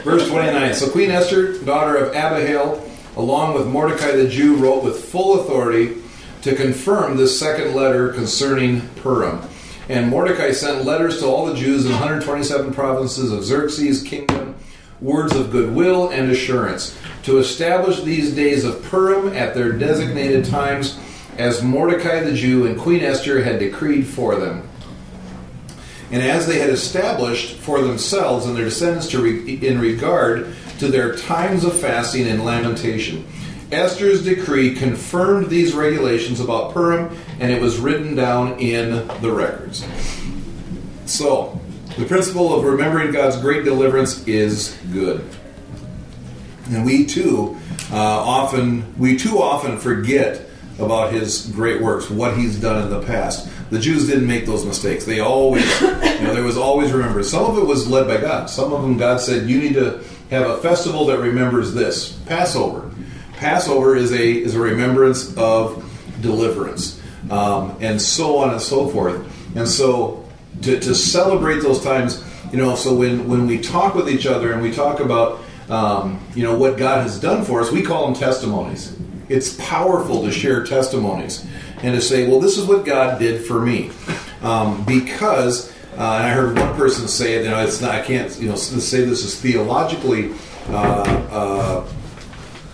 [0.03, 0.73] Verse 29.
[0.73, 2.85] So Queen Esther, daughter of Abihail,
[3.15, 5.95] along with Mordecai the Jew, wrote with full authority
[6.41, 9.41] to confirm this second letter concerning Purim.
[9.87, 14.55] And Mordecai sent letters to all the Jews in 127 provinces of Xerxes' kingdom,
[14.99, 20.99] words of goodwill and assurance, to establish these days of Purim at their designated times,
[21.37, 24.67] as Mordecai the Jew and Queen Esther had decreed for them.
[26.13, 30.87] And as they had established for themselves and their descendants to re- in regard to
[30.87, 33.25] their times of fasting and lamentation.
[33.71, 39.83] Esther's decree confirmed these regulations about Purim, and it was written down in the records.
[41.07, 41.59] So,
[41.97, 45.27] the principle of remembering God's great deliverance is good.
[46.69, 47.57] And we too
[47.91, 50.47] uh, often we too often forget
[50.77, 53.49] about his great works, what he's done in the past.
[53.73, 55.03] The Jews didn't make those mistakes.
[55.03, 57.27] They always, you know, there was always remembrance.
[57.27, 58.47] Some of it was led by God.
[58.47, 62.91] Some of them God said, "You need to have a festival that remembers this Passover."
[63.37, 65.83] Passover is a is a remembrance of
[66.21, 69.25] deliverance, um, and so on and so forth.
[69.57, 70.23] And so,
[70.61, 74.53] to, to celebrate those times, you know, so when when we talk with each other
[74.53, 78.05] and we talk about um, you know what God has done for us, we call
[78.05, 78.95] them testimonies.
[79.29, 81.43] It's powerful to share testimonies
[81.83, 83.91] and to say, "Well, this is what God did for me,"
[84.41, 85.71] um, because.
[85.93, 87.91] Uh, and I heard one person say, you know, it's not.
[87.91, 90.33] I can't, you know, say this is theologically
[90.69, 91.87] uh, uh,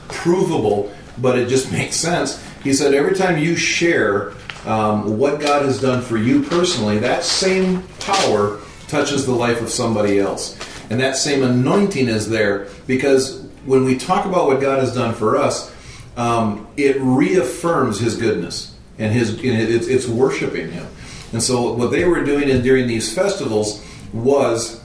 [0.08, 2.42] provable, but it just makes sense.
[2.64, 4.34] He said, every time you share
[4.66, 9.70] um, what God has done for you personally, that same power touches the life of
[9.70, 10.58] somebody else.
[10.90, 15.14] And that same anointing is there because when we talk about what God has done
[15.14, 15.74] for us,
[16.18, 20.88] um, it reaffirms His goodness and His and it's, it's worshiping Him.
[21.32, 23.84] And so what they were doing in, during these festivals
[24.14, 24.84] was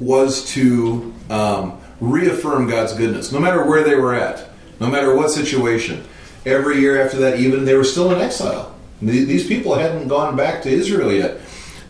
[0.00, 4.48] was to um, reaffirm God's goodness, no matter where they were at,
[4.80, 6.04] no matter what situation.
[6.46, 8.74] Every year after that, even they were still in exile.
[9.02, 11.40] These people hadn't gone back to Israel yet.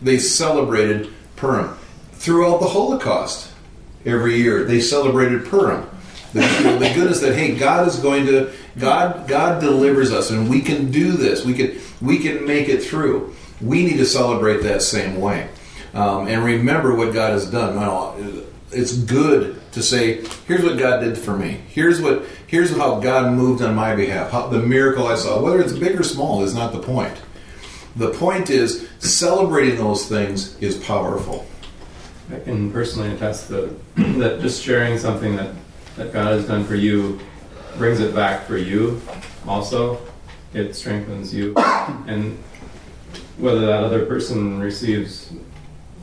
[0.01, 1.75] They celebrated Purim
[2.13, 3.51] throughout the Holocaust.
[4.05, 5.89] Every year they celebrated Purim.
[6.33, 10.61] The, the goodness that hey, God is going to God God delivers us, and we
[10.61, 11.45] can do this.
[11.45, 13.35] We can we can make it through.
[13.61, 15.49] We need to celebrate that same way,
[15.93, 17.75] um, and remember what God has done.
[17.75, 18.15] Now,
[18.71, 21.61] it's good to say, "Here's what God did for me.
[21.67, 24.31] Here's what here's how God moved on my behalf.
[24.31, 27.15] How, the miracle I saw, whether it's big or small, is not the point.
[27.95, 31.45] The point is celebrating those things is powerful.
[32.31, 35.53] I can personally attest that, that just sharing something that,
[35.95, 37.19] that God has done for you
[37.79, 39.01] brings it back for you
[39.47, 40.05] also.
[40.53, 41.53] It strengthens you.
[41.55, 42.37] And
[43.37, 45.31] whether that other person receives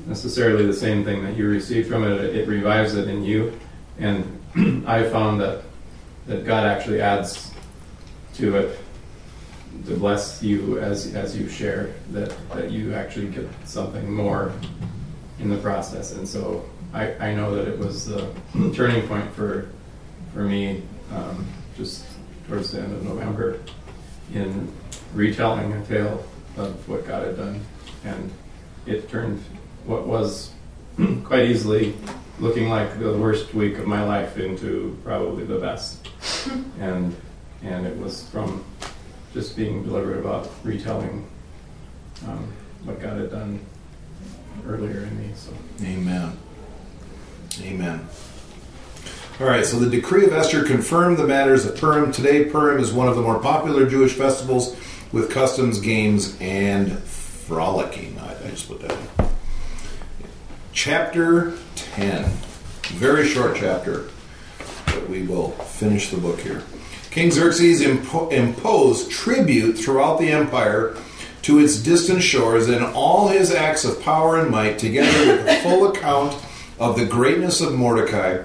[0.07, 3.53] necessarily the same thing that you received from it, it revives it in you.
[3.99, 4.41] And
[4.87, 5.65] I found that,
[6.27, 7.53] that God actually adds
[8.37, 8.79] to it
[9.87, 14.51] to bless you as, as you share, that, that you actually get something more
[15.41, 16.13] in the process.
[16.13, 18.33] And so I, I know that it was the
[18.75, 19.69] turning point for,
[20.33, 22.05] for me um, just
[22.49, 23.61] towards the end of November
[24.35, 24.73] in
[25.15, 26.25] retelling a tale
[26.57, 27.61] of what God had done.
[28.05, 28.31] And
[28.87, 29.43] it turned
[29.85, 30.53] what was
[31.25, 31.95] quite easily
[32.39, 36.09] looking like the worst week of my life into probably the best.
[36.81, 37.15] and
[37.63, 38.65] and it was from
[39.33, 41.27] just being deliberate about retelling
[42.27, 42.53] um,
[42.85, 43.61] what God had done
[44.67, 45.31] earlier in me.
[45.35, 46.37] So Amen.
[47.63, 48.07] Amen.
[49.39, 52.11] All right, so the decree of Esther confirmed the matters of Purim.
[52.11, 54.75] Today, Purim is one of the more popular Jewish festivals
[55.13, 58.19] with customs, games, and frolicking.
[58.19, 59.27] I, I just put that in.
[60.73, 62.25] Chapter 10.
[62.95, 64.09] Very short chapter,
[64.87, 66.63] but we will finish the book here.
[67.11, 70.97] King Xerxes impo- imposed tribute throughout the empire
[71.43, 75.57] to its distant shores, and all his acts of power and might, together with a
[75.57, 76.35] full account
[76.79, 78.43] of the greatness of Mordecai,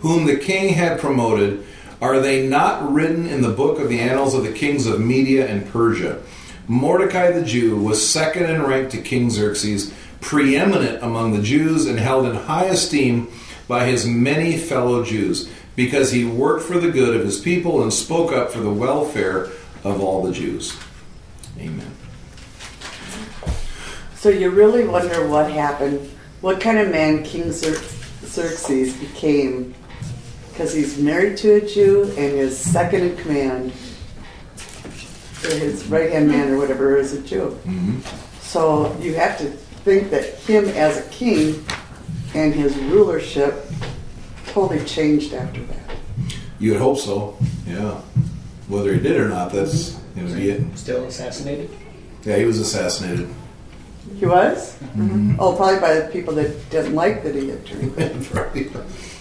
[0.00, 1.64] whom the king had promoted,
[2.00, 5.46] are they not written in the book of the annals of the kings of Media
[5.48, 6.20] and Persia?
[6.68, 11.98] Mordecai the Jew was second in rank to King Xerxes, preeminent among the Jews, and
[11.98, 13.28] held in high esteem
[13.68, 17.92] by his many fellow Jews, because he worked for the good of his people and
[17.92, 19.50] spoke up for the welfare
[19.84, 20.76] of all the Jews.
[21.58, 21.92] Amen.
[24.16, 29.74] So you really wonder what happened, what kind of man King Xer- Xerxes became,
[30.56, 33.72] because he's married to a Jew and his second in command,
[35.42, 37.58] his right hand man or whatever, is a Jew.
[37.66, 38.00] Mhm.
[38.40, 39.50] So you have to
[39.84, 41.62] think that him as a king
[42.34, 43.70] and his rulership
[44.46, 45.96] totally changed after that.
[46.58, 47.36] You would hope so,
[47.68, 47.96] yeah.
[48.68, 51.68] Whether he did or not, that's you know, he, Still assassinated?
[52.24, 53.28] yeah, he was assassinated.
[54.18, 54.74] He was?
[55.38, 58.72] Oh, probably by the people that didn't like that he had turned.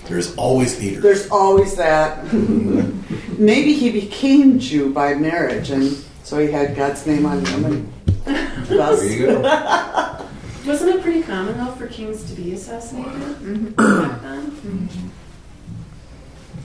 [0.06, 0.12] Right.
[0.12, 1.04] There's always haters.
[1.04, 2.32] There's always that.
[3.38, 5.92] Maybe he became Jew by marriage, and
[6.24, 7.66] so he had God's name on him.
[7.66, 9.42] And thus, There you go.
[10.66, 14.60] Wasn't it pretty common though for kings to be assassinated back then?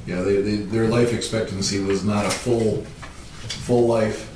[0.06, 4.26] Yeah, they, they, their life expectancy was not a full, full life.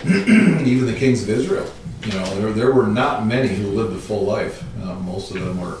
[0.06, 1.68] Even the kings of Israel,
[2.04, 4.62] you know, there, there were not many who lived a full life.
[4.80, 5.78] Uh, most of them were,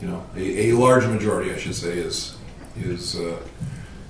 [0.00, 2.36] you know, a, a large majority, I should say, is
[2.76, 3.38] is uh,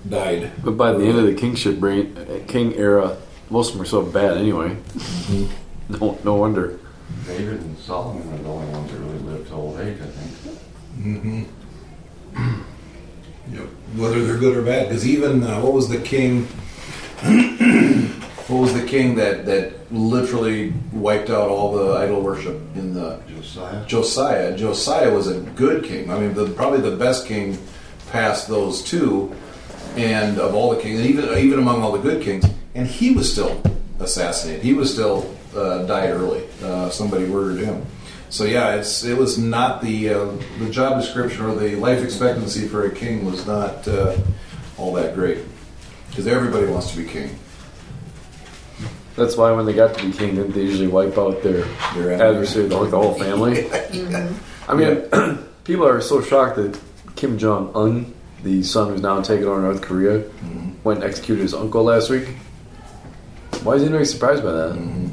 [0.08, 0.52] died.
[0.64, 2.14] But by the end of the kingship reign,
[2.46, 3.16] king era,
[3.48, 4.76] most of them were so bad anyway.
[5.88, 6.78] No, no wonder.
[7.26, 10.58] David and Solomon are the only ones that really lived to old age, I think.
[11.00, 11.44] Mm-hmm.
[13.52, 13.66] Yep.
[13.96, 16.46] Whether they're good or bad, because even uh, what was the king?
[18.50, 23.20] What was the king that that literally wiped out all the idol worship in the
[23.28, 23.86] Josiah.
[23.86, 24.56] Josiah.
[24.56, 26.10] Josiah was a good king.
[26.10, 27.58] I mean, the, probably the best king
[28.10, 29.34] past those two,
[29.96, 32.44] and of all the kings, even even among all the good kings,
[32.74, 33.62] and he was still
[34.00, 34.62] assassinated.
[34.62, 36.44] He was still uh, died early.
[36.62, 37.86] Uh, somebody murdered him.
[38.30, 42.66] So yeah, it's it was not the uh, the job description or the life expectancy
[42.66, 44.16] for a king was not uh,
[44.76, 45.38] all that great
[46.08, 47.38] because everybody wants to be king.
[49.20, 51.64] That's why when they got to be king, didn't they usually wipe out their
[51.94, 53.70] Their adversary, the, like the whole family?
[54.68, 55.38] I mean,
[55.70, 56.80] People are so shocked that
[57.16, 58.12] Kim Jong Un,
[58.42, 60.70] the son who's now taking over North Korea, mm-hmm.
[60.82, 62.26] went and executed his uncle last week.
[63.62, 64.74] Why is anybody surprised by that?
[64.74, 65.08] Mm-hmm.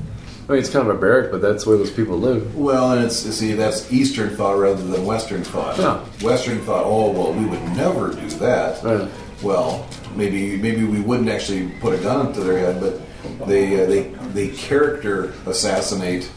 [0.49, 2.55] I mean, it's kind of barbaric, but that's where those people live.
[2.55, 5.77] Well, and it's see that's Eastern thought rather than Western thought.
[5.77, 5.99] Yeah.
[6.25, 8.81] Western thought, oh well, we would never do that.
[8.83, 9.07] Right.
[9.43, 13.01] Well, maybe maybe we wouldn't actually put a gun to their head, but
[13.45, 14.03] they uh, they
[14.33, 16.29] they character assassinate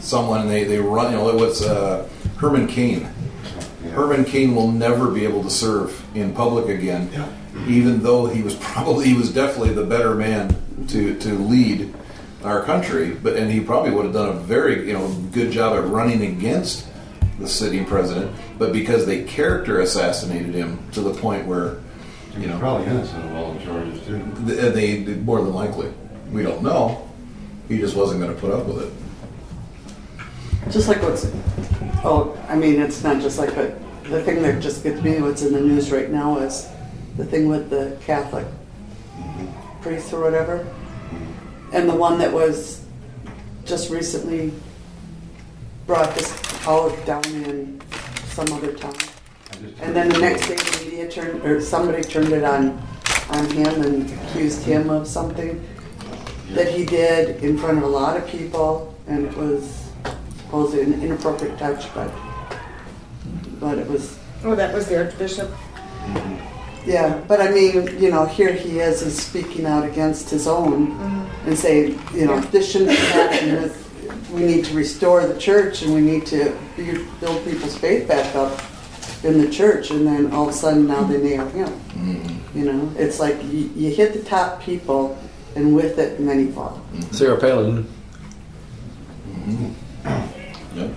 [0.00, 0.42] someone.
[0.42, 1.12] And they they run.
[1.12, 2.08] You know, it was uh,
[2.38, 3.08] Herman Cain.
[3.92, 7.10] Herman Cain will never be able to serve in public again,
[7.68, 10.56] even though he was probably he was definitely the better man
[10.88, 11.92] to to lead
[12.44, 13.10] our country.
[13.10, 16.22] But and he probably would have done a very you know good job at running
[16.22, 16.86] against
[17.38, 18.34] the sitting president.
[18.58, 21.76] But because they character assassinated him to the point where
[22.38, 24.24] He was probably innocent of all the charges too.
[24.46, 25.92] th- they, they more than likely
[26.32, 27.08] we don't know.
[27.68, 30.70] He just wasn't going to put up with it.
[30.70, 31.30] Just like what's,
[32.04, 35.42] oh, I mean, it's not just like, but the thing that just gets me, what's
[35.42, 36.68] in the news right now is
[37.16, 38.46] the thing with the Catholic
[39.82, 40.58] priest or whatever.
[40.58, 41.76] Mm-hmm.
[41.76, 42.84] And the one that was
[43.64, 44.52] just recently
[45.86, 46.32] brought this
[46.66, 47.80] out down in
[48.26, 48.94] some other town.
[49.80, 52.80] And then the next day the media turned, or somebody turned it on,
[53.30, 55.62] on him and accused him of something
[56.50, 59.88] that he did in front of a lot of people, and it was
[60.38, 62.10] supposedly an inappropriate touch, but,
[63.60, 65.48] but it was, Oh, that was the Archbishop.
[65.48, 66.90] Mm-hmm.
[66.90, 70.88] yeah, but I mean, you know, here he is, he's speaking out against his own
[70.88, 71.48] mm-hmm.
[71.48, 73.78] and saying, you know, this shouldn't be happening, This-
[74.32, 78.34] we need to restore the church and we need to be- build people's faith back
[78.34, 78.60] up
[79.24, 81.68] in the church, and then all of a sudden now they nail him.
[81.68, 82.58] Mm-hmm.
[82.58, 85.16] You know, it's like you, you hit the top people,
[85.56, 86.80] and with it, many fall.
[86.92, 87.12] Mm-hmm.
[87.12, 87.86] Sarah Palin.
[89.28, 90.78] Mm-hmm.
[90.78, 90.94] Yep.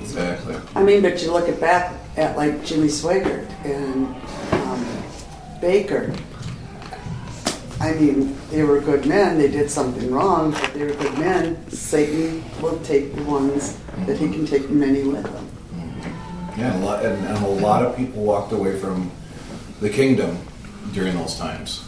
[0.00, 0.56] Exactly.
[0.74, 4.06] I mean, but you look at back at like Jimmy Swaggart and
[4.52, 4.84] um,
[5.60, 6.18] Bakker.
[7.78, 9.36] I mean, they were good men.
[9.36, 11.70] They did something wrong, but they were good men.
[11.70, 15.46] Satan will take the ones that he can take many with him.
[15.74, 16.60] Mm-hmm.
[16.60, 19.10] Yeah, and a lot, and, and a lot of people walked away from
[19.80, 20.38] the kingdom
[20.92, 21.82] during those times.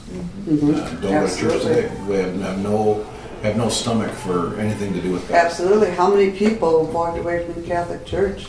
[0.47, 0.75] Mhm.
[0.75, 1.75] Uh, don't go to church Absolutely.
[1.75, 1.91] today.
[2.09, 3.07] We have, have no
[3.43, 5.45] have no stomach for anything to do with that.
[5.47, 5.91] Absolutely.
[5.91, 8.47] How many people walked away from the Catholic Church?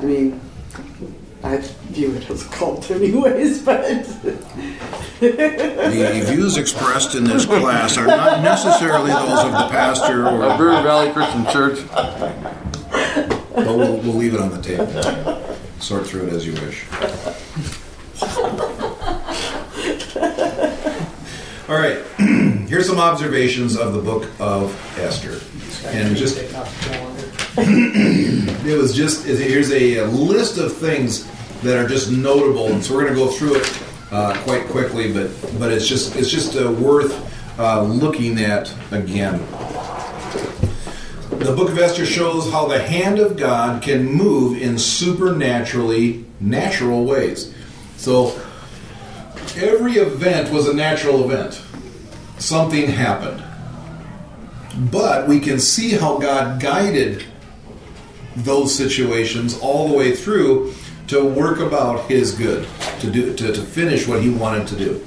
[0.00, 0.40] I mean,
[1.42, 1.56] I
[1.88, 3.62] view it as a cult, anyways.
[3.62, 3.82] But
[5.20, 10.56] The views expressed in this class are not necessarily those of the pastor or.
[10.56, 11.80] Bird Valley Christian Church.
[11.92, 14.86] But we'll, we'll leave it on the table.
[15.80, 16.84] Sort through it as you wish.
[21.70, 21.98] All right,
[22.68, 25.40] here's some observations of the book of Esther.
[25.86, 26.36] And just
[27.56, 31.30] it was just here's a, list of things
[31.62, 35.12] that are just notable, and so we're going to go through it uh, quite quickly.
[35.12, 37.14] But but it's just it's just uh, worth
[37.56, 39.38] uh, looking at again.
[41.38, 47.04] The book of Esther shows how the hand of God can move in supernaturally natural
[47.04, 47.54] ways.
[47.96, 48.42] So
[49.56, 51.62] every event was a natural event.
[52.38, 53.42] Something happened.
[54.90, 57.24] But we can see how God guided
[58.36, 60.72] those situations all the way through
[61.08, 62.66] to work about his good,
[63.00, 65.06] to do to, to finish what he wanted to do.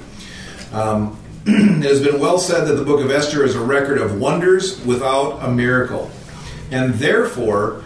[0.72, 4.20] Um, it has been well said that the book of Esther is a record of
[4.20, 6.10] wonders without a miracle.
[6.70, 7.84] And therefore,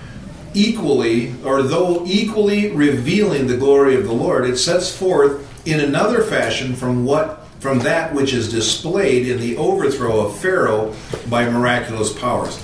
[0.55, 6.23] equally, or though equally revealing the glory of the Lord, it sets forth in another
[6.23, 10.95] fashion from what from that which is displayed in the overthrow of Pharaoh
[11.29, 12.63] by miraculous powers.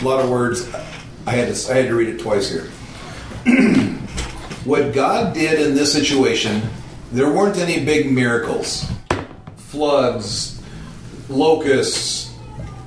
[0.00, 0.68] A lot of words.
[1.26, 2.70] I had to, I had to read it twice here.
[4.64, 6.62] what God did in this situation,
[7.12, 8.90] there weren't any big miracles,
[9.56, 10.62] floods,
[11.28, 12.32] locusts,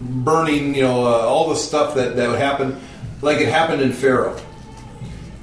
[0.01, 2.79] burning, you know, uh, all the stuff that, that would happen,
[3.21, 4.39] like it happened in Pharaoh.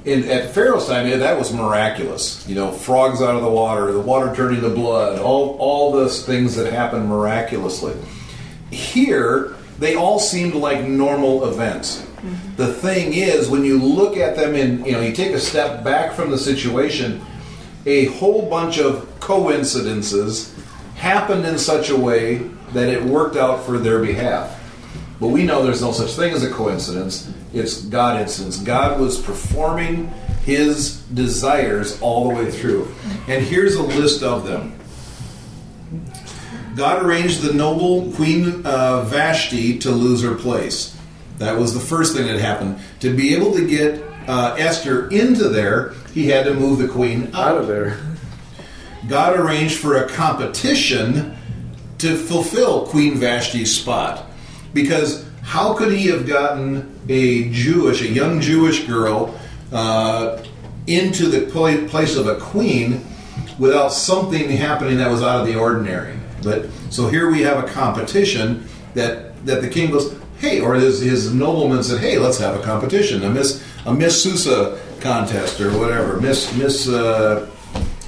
[0.03, 2.47] In, at Pharaoh's time, that was miraculous.
[2.47, 6.25] You know, frogs out of the water, the water turning to blood, all, all those
[6.25, 7.93] things that happened miraculously.
[8.71, 12.01] Here, they all seemed like normal events.
[12.01, 12.55] Mm-hmm.
[12.55, 15.83] The thing is, when you look at them in, you know, you take a step
[15.83, 17.21] back from the situation,
[17.85, 20.55] a whole bunch of coincidences
[20.95, 22.37] happened in such a way
[22.73, 24.60] that it worked out for their behalf.
[25.21, 27.31] But we know there's no such thing as a coincidence.
[27.53, 28.57] It's God incidents.
[28.57, 30.07] God was performing
[30.43, 32.91] his desires all the way through.
[33.27, 34.79] And here's a list of them.
[36.75, 40.97] God arranged the noble Queen uh, Vashti to lose her place.
[41.37, 42.79] That was the first thing that happened.
[43.01, 47.27] To be able to get uh, Esther into there, he had to move the queen
[47.27, 47.51] out.
[47.51, 47.99] Out of there.
[49.07, 51.37] God arranged for a competition
[51.99, 54.30] to fulfill Queen Vashti's spot.
[54.73, 59.39] Because how could he have gotten a Jewish, a young Jewish girl,
[59.71, 60.43] uh,
[60.87, 61.41] into the
[61.87, 63.05] place of a queen
[63.59, 66.17] without something happening that was out of the ordinary?
[66.43, 71.01] But so here we have a competition that that the king goes, hey, or his,
[71.01, 75.77] his nobleman said, hey, let's have a competition, a Miss a Miss Susa contest or
[75.77, 77.49] whatever, Miss Miss uh,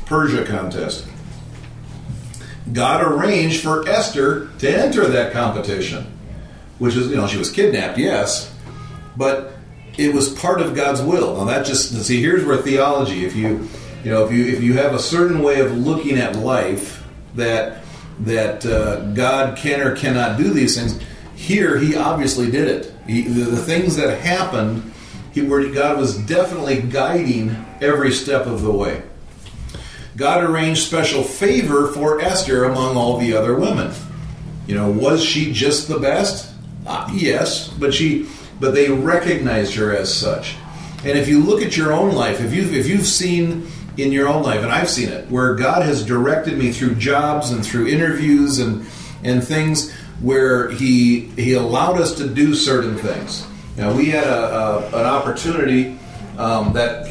[0.05, 1.07] Persia contest.
[2.71, 6.12] God arranged for Esther to enter that competition,
[6.79, 8.53] which is, you know, she was kidnapped, yes,
[9.15, 9.53] but
[9.97, 11.37] it was part of God's will.
[11.37, 13.67] Now that just see here's where theology, if you
[14.03, 17.03] you know, if you if you have a certain way of looking at life
[17.35, 17.83] that
[18.19, 20.99] that uh, God can or cannot do these things,
[21.35, 22.93] here he obviously did it.
[23.07, 24.93] He, the, the things that happened,
[25.33, 29.03] he, where God was definitely guiding every step of the way.
[30.15, 33.91] God arranged special favor for Esther among all the other women.
[34.67, 36.52] You know, was she just the best?
[36.85, 38.27] Uh, yes, but she,
[38.59, 40.55] but they recognized her as such.
[41.05, 43.67] And if you look at your own life, if you if you've seen
[43.97, 47.51] in your own life, and I've seen it, where God has directed me through jobs
[47.51, 48.85] and through interviews and
[49.23, 53.45] and things where He He allowed us to do certain things.
[53.75, 55.97] Now we had a, a an opportunity
[56.37, 57.07] um, that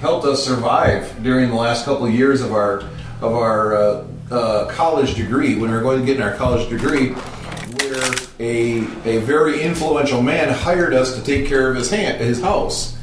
[0.00, 2.82] helped us survive during the last couple of years of our
[3.20, 6.68] of our uh, uh, college degree when we were going to get in our college
[6.68, 12.20] degree, where a a very influential man hired us to take care of his hand,
[12.20, 12.96] his house,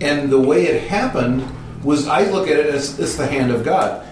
[0.00, 1.46] and the way it happened
[1.84, 4.06] was I look at it as it's the hand of God.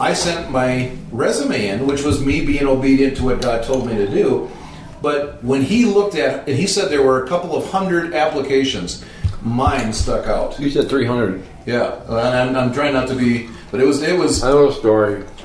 [0.00, 3.94] I sent my resume in, which was me being obedient to what God told me
[3.94, 4.50] to do.
[5.00, 9.04] But when he looked at and he said there were a couple of hundred applications,
[9.42, 10.58] mine stuck out.
[10.58, 11.44] You said 300.
[11.66, 14.42] Yeah, and I'm, I'm trying not to be, but it was it was.
[14.42, 15.24] I know a story.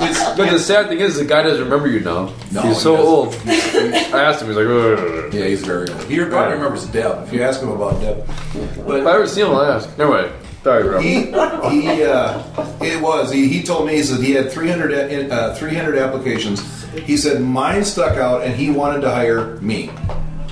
[0.00, 2.32] It's, But the sad thing is, the guy doesn't remember you now.
[2.52, 3.48] No, he's he so doesn't.
[3.48, 4.14] old.
[4.14, 6.04] I asked him, he's like, "Ugh." yeah, he's very old.
[6.04, 7.24] He probably remembers Deb.
[7.26, 9.88] If you ask him about Deb, but if I but ever see him, I'll ask.
[9.98, 10.32] Never mind.
[10.62, 11.00] Sorry, bro.
[11.00, 12.42] he he uh,
[12.80, 16.62] it was he, he told me he said he had 300 uh, 300 applications.
[16.92, 19.90] He said mine stuck out, and he wanted to hire me.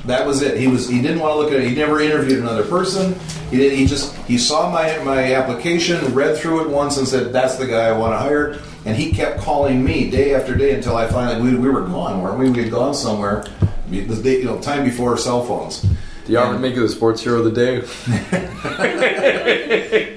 [0.07, 0.57] That was it.
[0.57, 1.69] He was he didn't want to look at it.
[1.69, 3.19] He never interviewed another person.
[3.51, 3.73] He did.
[3.73, 7.67] He just he saw my my application, read through it once, and said that's the
[7.67, 8.59] guy I want to hire.
[8.85, 12.23] And he kept calling me day after day until I finally we, we were gone,
[12.23, 12.51] weren't we?
[12.51, 13.45] We had gone somewhere.
[13.91, 15.83] The day, you know, time before cell phones.
[15.83, 17.83] Do you ever make you the sports hero of the day?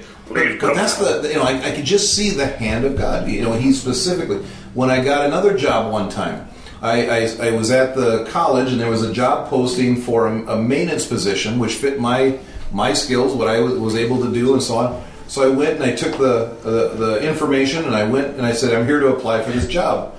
[0.30, 3.28] But that's the you know I, I could just see the hand of God.
[3.28, 4.38] You know, he specifically
[4.74, 6.48] when I got another job one time.
[6.82, 10.54] I, I, I was at the college and there was a job posting for a,
[10.54, 12.38] a maintenance position which fit my
[12.72, 15.04] my skills, what I was, able to do, and so on.
[15.26, 18.52] So I went and I took the, the the information and I went and I
[18.52, 20.14] said I'm here to apply for this job.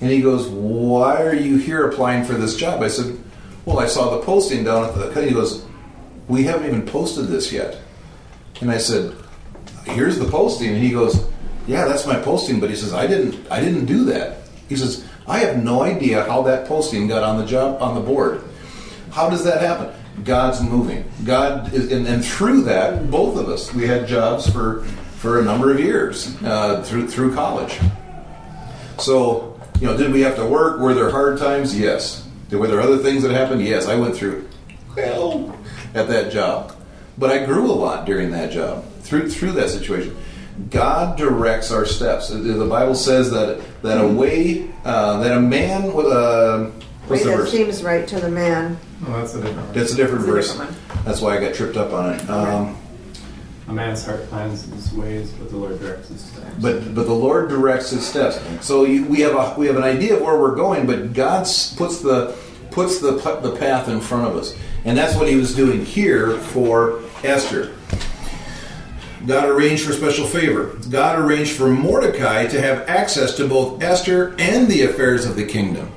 [0.00, 3.18] And he goes, "Why are you here applying for this job?" I said,
[3.64, 5.64] "Well, I saw the posting down at the." He goes,
[6.28, 7.78] "We haven't even posted this yet."
[8.60, 9.14] And I said,
[9.86, 11.24] here's the posting and he goes
[11.66, 14.38] yeah that's my posting but he says i didn't i didn't do that
[14.68, 18.00] he says i have no idea how that posting got on the job on the
[18.00, 18.42] board.
[19.10, 19.94] How does that happen?
[20.24, 21.10] God's moving.
[21.24, 24.82] God is and, and through that both of us we had jobs for
[25.18, 27.78] for a number of years uh, through through college.
[28.98, 30.80] So you know did we have to work?
[30.80, 31.78] Were there hard times?
[31.78, 32.28] Yes.
[32.50, 33.62] Were there other things that happened?
[33.62, 34.48] Yes i went through
[34.94, 35.58] hell
[35.94, 36.76] at that job.
[37.18, 40.16] But I grew a lot during that job through through that situation.
[40.70, 42.28] God directs our steps.
[42.28, 46.70] The- The Bible says that that a way uh, that a man with a
[47.08, 47.50] Way what's the that verse?
[47.52, 48.76] seems right to the man.
[49.06, 49.74] Oh, that's a different.
[49.74, 50.48] That's a different It's a verse.
[50.52, 52.28] different That's why I got tripped up on it.
[52.30, 52.76] Um,
[53.68, 56.46] A man's heart plans his ways, but the Lord directs his steps.
[56.60, 58.40] but but the Lord directs his steps.
[58.60, 61.42] So you, we have a we have an idea of where we're going, but God
[61.76, 62.34] puts the
[62.72, 66.32] puts the the path in front of us, and that's what He was doing here
[66.38, 67.72] for Esther.
[69.26, 70.76] God arranged for special favor.
[70.88, 75.44] God arranged for Mordecai to have access to both Esther and the affairs of the
[75.44, 75.90] kingdom.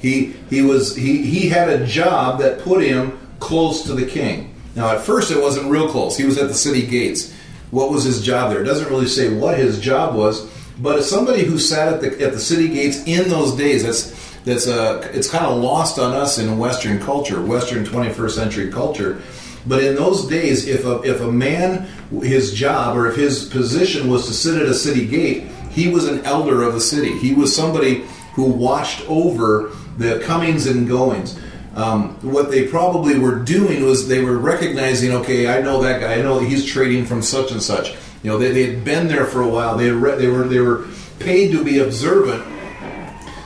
[0.00, 4.54] He he was he he had a job that put him close to the king.
[4.74, 6.16] Now at first it wasn't real close.
[6.16, 7.32] He was at the city gates.
[7.70, 8.60] What was his job there?
[8.60, 10.48] It doesn't really say what his job was,
[10.78, 14.12] but as somebody who sat at the at the city gates in those days, that's
[14.44, 19.22] that's uh, it's kind of lost on us in Western culture, Western 21st century culture.
[19.66, 21.86] But in those days, if a, if a man,
[22.22, 26.06] his job or if his position was to sit at a city gate, he was
[26.06, 27.18] an elder of the city.
[27.18, 28.04] He was somebody
[28.34, 31.38] who watched over the comings and goings.
[31.74, 36.14] Um, what they probably were doing was they were recognizing, okay, I know that guy.
[36.14, 37.94] I know he's trading from such and such.
[38.22, 39.76] You know, they, they had been there for a while.
[39.76, 40.86] They re- they were they were
[41.18, 42.44] paid to be observant,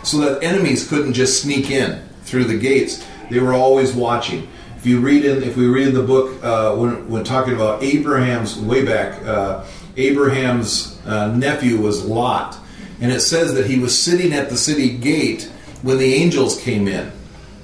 [0.05, 3.05] so that enemies couldn't just sneak in through the gates.
[3.31, 4.47] They were always watching.
[4.79, 7.83] If you read in, if we read in the book uh, when when talking about
[7.83, 9.64] Abraham's way back, uh,
[9.97, 12.57] Abraham's uh, nephew was Lot,
[13.01, 15.51] and it says that he was sitting at the city gate
[15.83, 17.11] when the angels came in.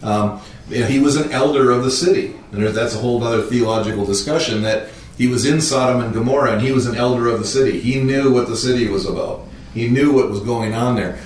[0.02, 4.62] Um, he was an elder of the city, and that's a whole other theological discussion.
[4.62, 7.78] That he was in Sodom and Gomorrah, and he was an elder of the city.
[7.78, 9.46] He knew what the city was about.
[9.72, 11.20] He knew what was going on there.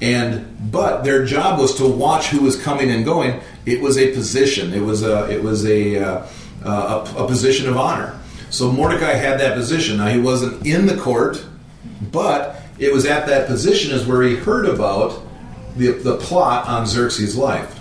[0.00, 3.40] And but their job was to watch who was coming and going.
[3.66, 4.72] It was a position.
[4.72, 6.26] It was a it was a uh,
[6.64, 8.18] a, a position of honor.
[8.50, 9.98] So Mordecai had that position.
[9.98, 11.44] Now he wasn't in the court,
[12.10, 15.22] but it was at that position is where he heard about
[15.76, 17.78] the the plot on Xerxes' life.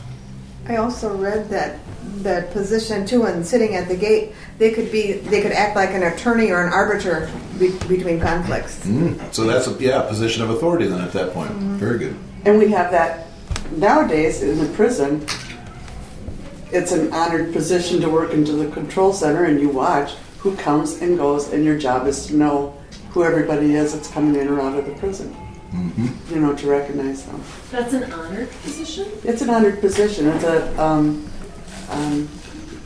[0.68, 1.80] I also read that
[2.24, 5.92] that position too, and sitting at the gate, they could be they could act like
[5.92, 8.86] an attorney or an arbiter be, between conflicts.
[8.86, 9.34] Mm.
[9.34, 11.52] So that's a yeah position of authority then at that point.
[11.52, 12.16] Very good.
[12.46, 13.28] And we have that
[13.72, 15.26] nowadays in the prison.
[16.72, 21.02] It's an honored position to work into the control center and you watch who comes
[21.02, 22.76] and goes, and your job is to know
[23.12, 25.36] who everybody is that's coming in or out of the prison.
[25.72, 26.34] Mm-hmm.
[26.34, 27.44] You know, to recognize them.
[27.70, 29.08] That's an honored position?
[29.24, 30.28] It's an honored position.
[30.30, 31.30] It's a, um,
[31.90, 32.30] um,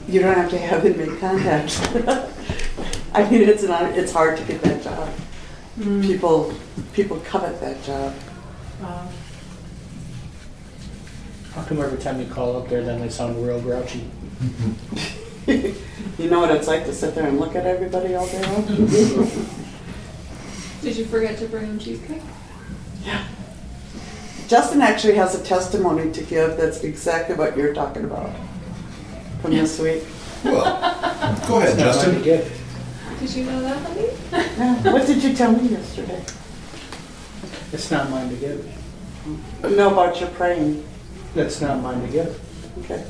[0.08, 1.80] you don't have to have inmate contact.
[3.14, 5.10] I mean, it's an honor, it's hard to get that job.
[6.02, 6.54] People,
[6.94, 8.14] people covet that job.
[8.82, 9.08] Wow.
[11.54, 14.10] How come every time you call up there, then they sound real grouchy?
[16.18, 18.66] You know what it's like to sit there and look at everybody all day long?
[20.82, 22.22] Did you forget to bring him cheesecake?
[23.04, 23.26] Yeah.
[24.48, 28.30] Justin actually has a testimony to give that's exactly what you're talking about
[29.44, 30.04] from this week.
[30.46, 30.64] Well,
[31.48, 32.24] go ahead, It's not mine to Justin.
[32.24, 32.62] give.
[33.20, 34.08] Did you know that, honey?
[34.32, 36.24] Yeah, What did you tell me yesterday?
[37.74, 38.66] It's not mine to give.
[39.64, 40.84] No, about your praying.
[41.36, 42.40] That's not mine to give.
[42.86, 43.06] Okay.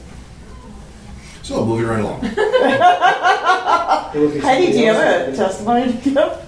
[1.43, 2.21] So moving right along.
[4.13, 6.45] It would be Heidi, do somebody you have else a that testimony to give?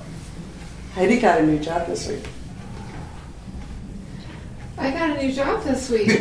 [0.94, 2.24] Heidi got a new job this week.
[4.78, 6.08] I got a new job this week.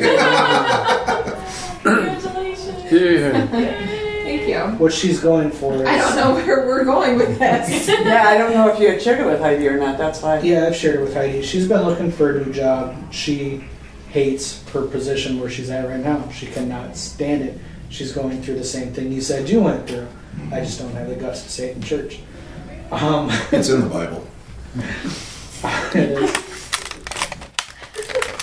[1.82, 2.92] Congratulations.
[2.92, 3.46] Yeah.
[3.48, 4.59] Thank you.
[4.78, 5.82] What she's going for is.
[5.82, 7.88] I don't know where we're going with this.
[8.05, 10.40] Yeah, I don't know if you had shared it with Heidi or not, that's why.
[10.40, 11.42] Yeah, I've shared it with Heidi.
[11.42, 12.94] She's been looking for a new job.
[13.12, 13.64] She
[14.11, 16.28] hates her position where she's at right now.
[16.30, 17.59] She cannot stand it.
[17.88, 20.07] She's going through the same thing you said you went through.
[20.52, 22.20] I just don't have the guts to say it in church.
[22.90, 24.26] Um, It's in the Bible.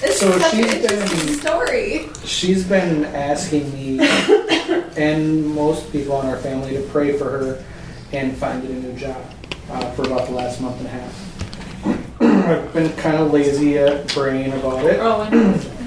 [0.02, 2.10] So such she's an been- story.
[2.26, 3.99] She's been asking me
[4.97, 7.64] and most people in our family to pray for her
[8.12, 9.24] and find a new job
[9.70, 12.22] uh, for about the last month and a half.
[12.22, 14.99] I've been kind of lazy at praying about it.
[14.99, 15.68] Oh,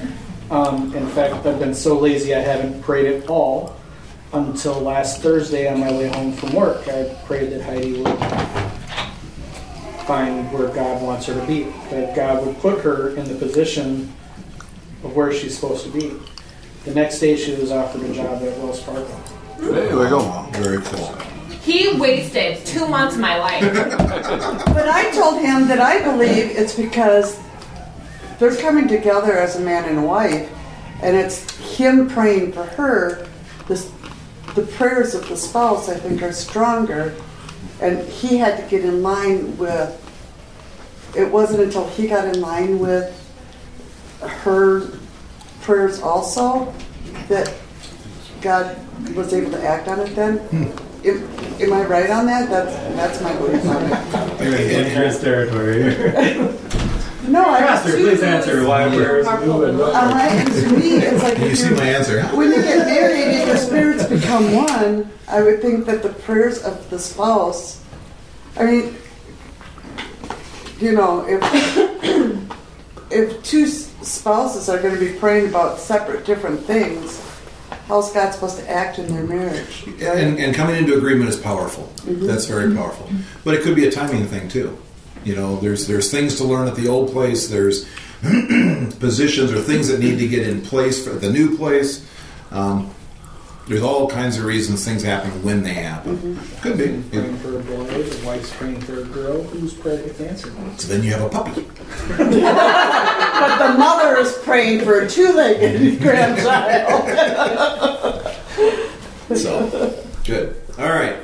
[0.50, 3.74] Um, in fact, I've been so lazy I haven't prayed at all
[4.34, 6.86] until last Thursday on my way home from work.
[6.86, 8.06] I prayed that Heidi would
[10.04, 14.12] find where God wants her to be, that God would put her in the position
[15.02, 16.14] of where she's supposed to be.
[16.84, 19.08] The next day, she was offered a job at Wells Fargo.
[19.58, 20.46] There we go.
[20.52, 21.16] Very cool.
[21.62, 23.62] He wasted two months of my life.
[24.74, 27.40] But I told him that I believe it's because
[28.38, 30.50] they're coming together as a man and a wife,
[31.02, 33.26] and it's him praying for her.
[33.66, 33.90] This,
[34.54, 37.14] the prayers of the spouse, I think, are stronger,
[37.84, 40.00] and he had to get in line with.
[41.14, 43.12] It wasn't until he got in line with
[44.20, 44.98] her
[45.60, 46.74] prayers also
[47.28, 47.54] that
[48.40, 48.76] God
[49.14, 50.16] was able to act on it.
[50.16, 51.06] Then, hmm.
[51.06, 52.48] am, am I right on that?
[52.48, 54.38] That's that's my belief on it.
[54.38, 56.80] Dangerous territory.
[57.28, 59.80] No, I Pastor, please answer why we're moving.
[59.80, 62.22] Uh, and to me, it's like You if see you're- my answer?
[62.36, 66.62] when you get married and your spirits become one, I would think that the prayers
[66.62, 67.82] of the spouse,
[68.56, 68.96] I mean,
[70.80, 71.42] you know, if
[73.10, 77.20] if two s- spouses are going to be praying about separate different things,
[77.88, 79.84] how's God supposed to act in their marriage?
[80.00, 81.84] And, and coming into agreement is powerful.
[82.02, 82.26] Mm-hmm.
[82.26, 83.08] That's very powerful.
[83.44, 84.76] But it could be a timing thing too.
[85.24, 87.48] You know, there's there's things to learn at the old place.
[87.48, 87.88] There's
[89.00, 92.06] positions or things that need to get in place for the new place.
[92.50, 92.94] Um,
[93.66, 96.18] there's all kinds of reasons things happen when they happen.
[96.18, 96.60] Mm-hmm.
[96.60, 97.02] Could be.
[97.10, 100.52] Praying for a boy, the wife's praying for a girl who's pregnant with cancer.
[100.76, 101.66] So then you have a puppy.
[103.34, 107.10] But the mother is praying for a two-legged grandchild.
[109.36, 110.62] So, good.
[110.78, 111.16] All right.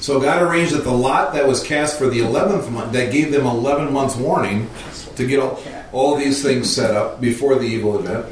[0.00, 3.30] So God arranged that the lot that was cast for the 11th month, that gave
[3.30, 4.68] them 11 months warning
[5.16, 8.26] to get all, all these things set up before the evil event.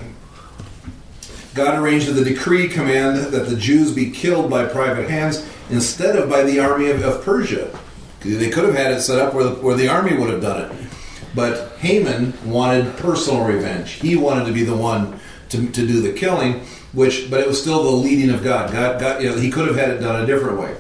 [1.54, 6.16] God arranged that the decree command that the Jews be killed by private hands instead
[6.16, 7.76] of by the army of, of Persia.
[8.20, 10.70] They could have had it set up where the, where the army would have done
[10.70, 10.88] it.
[11.34, 13.92] But Haman wanted personal revenge.
[13.92, 15.20] He wanted to be the one
[15.50, 16.60] to, to do the killing,
[16.92, 18.72] which, but it was still the leading of God.
[18.72, 20.76] God, God you know, he could have had it done a different way.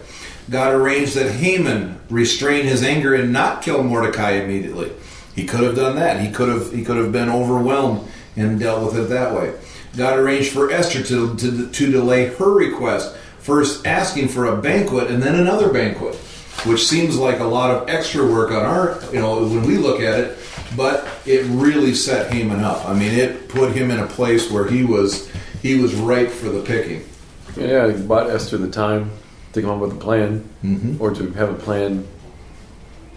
[0.50, 4.90] God arranged that Haman restrain his anger and not kill Mordecai immediately.
[5.36, 6.20] He could have done that.
[6.20, 9.54] He could have he could have been overwhelmed and dealt with it that way.
[9.96, 15.10] God arranged for Esther to, to, to delay her request, first asking for a banquet
[15.10, 16.14] and then another banquet,
[16.64, 20.00] which seems like a lot of extra work on our, you know, when we look
[20.00, 20.38] at it,
[20.76, 22.88] but it really set Haman up.
[22.88, 25.30] I mean, it put him in a place where he was
[25.62, 27.04] he was ripe for the picking.
[27.56, 29.10] Yeah, he bought Esther the time
[29.52, 31.00] to come up with a plan, Mm-hmm.
[31.02, 32.06] or to have a plan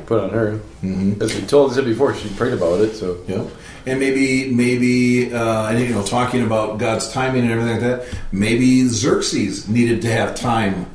[0.05, 0.59] put on her.
[0.81, 1.21] Mm-hmm.
[1.21, 2.93] As we told us before, she prayed about it.
[2.95, 3.45] So yeah,
[3.85, 8.17] And maybe, maybe, uh, and you know, talking about God's timing and everything like that.
[8.31, 10.87] Maybe Xerxes needed to have time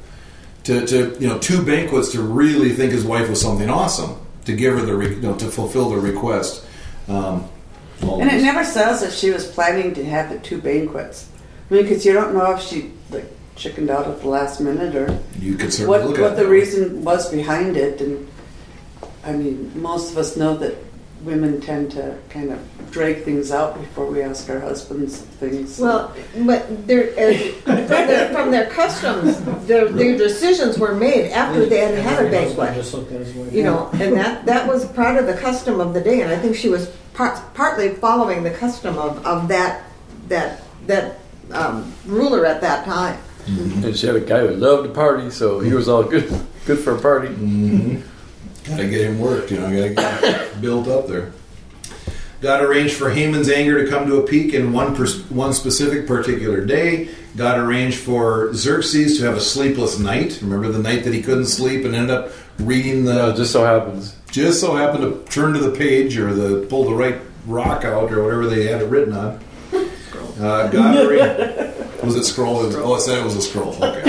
[0.65, 4.55] to, to you know, two banquets to really think his wife was something awesome to
[4.55, 6.67] give her the, re- you know, to fulfill the request.
[7.09, 7.49] Um,
[8.03, 11.31] all And it never says that she was planning to have the two banquets.
[11.71, 13.25] I mean, because you don't know if she like
[13.59, 16.45] chickened out at the last minute or you could certainly what look at what the
[16.45, 16.49] that.
[16.49, 18.01] reason was behind it.
[18.01, 18.29] And
[19.25, 20.77] I mean, most of us know that
[21.23, 22.61] women tend to kind of
[22.93, 25.79] drag things out before we ask our husbands things.
[25.79, 26.15] Well,
[26.47, 31.81] but their, uh, from, their, from their customs, their, their decisions were made after they
[31.81, 32.75] had had a Her banquet.
[32.75, 33.53] Just looked at his wife.
[33.53, 36.39] You know, and that, that was part of the custom of the day, and I
[36.39, 39.83] think she was part, partly following the custom of, of that,
[40.29, 41.19] that, that,
[41.51, 43.19] um, ruler at that time.
[43.49, 46.29] And she had a guy who loved to party, so he was all good,
[46.67, 47.29] good for a party.
[47.29, 48.01] Mm-hmm.
[48.71, 51.33] Gotta get him worked, you know, gotta get him built up there.
[52.41, 56.07] God arranged for Haman's anger to come to a peak in one pers- one specific
[56.07, 57.09] particular day.
[57.37, 60.39] God arranged for Xerxes to have a sleepless night.
[60.43, 63.25] Remember the night that he couldn't sleep and ended up reading the.
[63.25, 64.15] Uh, just so happens.
[64.31, 68.13] just so happened to turn to the page or the pull the right rock out
[68.13, 69.41] or whatever they had it written on.
[70.39, 71.78] Uh, God arranged.
[72.03, 72.59] Was it scroll?
[72.59, 73.75] Oh, it said it was a scroll.
[73.83, 74.03] Okay.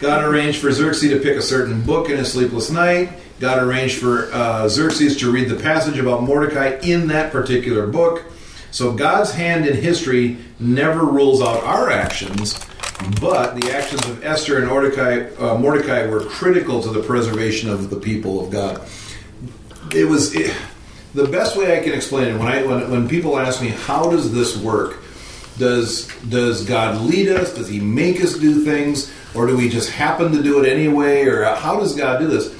[0.00, 3.10] God arranged for Xerxes to pick a certain book in his sleepless night.
[3.40, 8.24] God arranged for uh, Xerxes to read the passage about Mordecai in that particular book.
[8.70, 12.58] So God's hand in history never rules out our actions,
[13.20, 17.90] but the actions of Esther and Mordecai, uh, Mordecai were critical to the preservation of
[17.90, 18.86] the people of God.
[19.94, 20.54] It was it,
[21.14, 22.38] the best way I can explain it.
[22.38, 24.98] When I when, when people ask me how does this work,
[25.58, 27.54] does does God lead us?
[27.54, 31.24] Does He make us do things, or do we just happen to do it anyway?
[31.24, 32.54] Or how does God do this?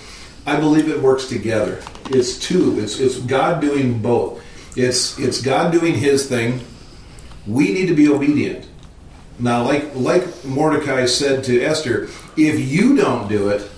[0.47, 1.81] I believe it works together.
[2.11, 2.81] It's two.
[2.81, 4.43] It's it's God doing both.
[4.77, 6.61] It's it's God doing His thing.
[7.47, 8.69] We need to be obedient.
[9.39, 13.71] Now, like like Mordecai said to Esther, if you don't do it,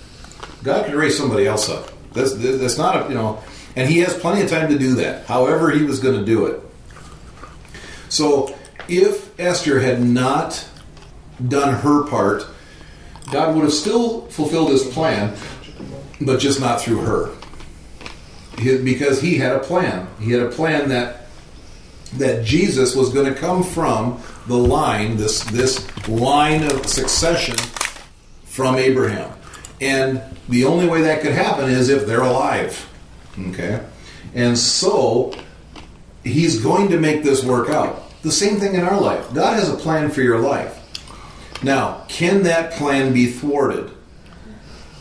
[0.63, 1.91] God can raise somebody else up.
[2.13, 3.43] That's that's not a you know,
[3.75, 5.25] and He has plenty of time to do that.
[5.25, 6.61] However, He was going to do it.
[8.09, 8.57] So,
[8.91, 10.67] if Esther had not
[11.47, 12.45] done her part,
[13.31, 15.35] God would have still fulfilled His plan,
[16.19, 17.29] but just not through her.
[18.59, 20.07] He- because He had a plan.
[20.19, 21.17] He had a plan that
[22.17, 25.79] that Jesus was going to come from the line, this this
[26.09, 27.55] line of succession
[28.43, 29.31] from Abraham.
[29.79, 32.85] And the only way that could happen is if they're alive.
[33.39, 33.79] Okay?
[34.35, 35.33] And so
[36.25, 38.00] he's going to make this work out.
[38.23, 39.33] The same thing in our life.
[39.33, 40.77] God has a plan for your life.
[41.63, 43.91] Now, can that plan be thwarted?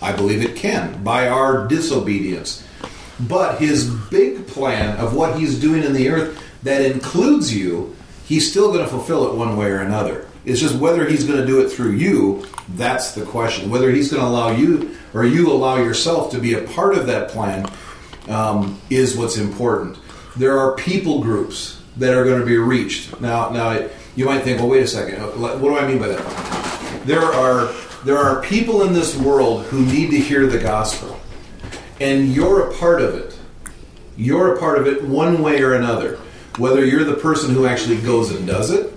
[0.02, 2.66] I believe it can by our disobedience.
[3.18, 7.94] But his big plan of what he's doing in the earth that includes you,
[8.24, 10.26] he's still going to fulfill it one way or another.
[10.46, 13.68] It's just whether he's going to do it through you, that's the question.
[13.68, 17.06] Whether he's going to allow you or you allow yourself to be a part of
[17.08, 17.70] that plan
[18.28, 19.98] um, is what's important.
[20.36, 23.20] There are people groups that are going to be reached.
[23.20, 25.20] Now, now you might think, well, wait a second.
[25.20, 27.02] Uh, what do I mean by that?
[27.06, 27.72] There are
[28.04, 31.20] there are people in this world who need to hear the gospel,
[32.00, 33.38] and you're a part of it.
[34.16, 36.18] You're a part of it one way or another.
[36.58, 38.92] Whether you're the person who actually goes and does it,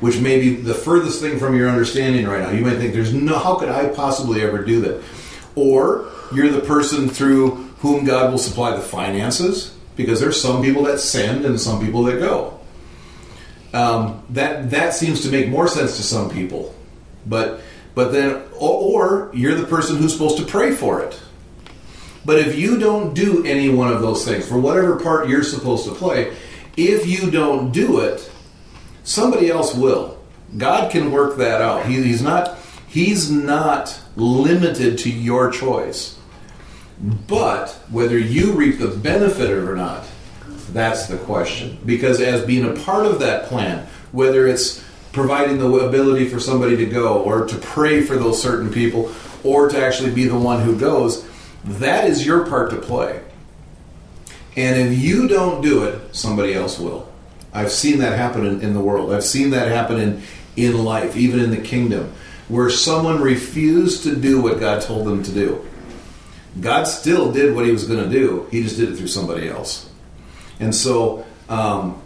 [0.00, 2.50] which may be the furthest thing from your understanding right now.
[2.50, 5.02] You might think, "There's no, how could I possibly ever do that?"
[5.54, 10.84] Or you're the person through whom God will supply the finances, because there's some people
[10.84, 12.58] that send and some people that go.
[13.74, 16.74] um, that that seems to make more sense to some people.
[17.26, 17.60] But
[17.94, 21.20] but then or, or you're the person who's supposed to pray for it.
[22.24, 25.86] But if you don't do any one of those things, for whatever part you're supposed
[25.86, 26.36] to play,
[26.76, 28.30] if you don't do it,
[29.04, 30.18] somebody else will.
[30.56, 31.86] God can work that out.
[31.86, 36.17] He, he's not he's not limited to your choice.
[37.00, 40.04] But whether you reap the benefit of it or not,
[40.72, 41.78] that's the question.
[41.86, 46.76] Because as being a part of that plan, whether it's providing the ability for somebody
[46.76, 49.12] to go or to pray for those certain people
[49.44, 51.26] or to actually be the one who goes,
[51.64, 53.22] that is your part to play.
[54.56, 57.10] And if you don't do it, somebody else will.
[57.52, 59.12] I've seen that happen in, in the world.
[59.12, 60.22] I've seen that happen in,
[60.56, 62.12] in life, even in the kingdom,
[62.48, 65.67] where someone refused to do what God told them to do.
[66.60, 69.48] God still did what he was going to do, he just did it through somebody
[69.48, 69.90] else.
[70.60, 72.02] And so um,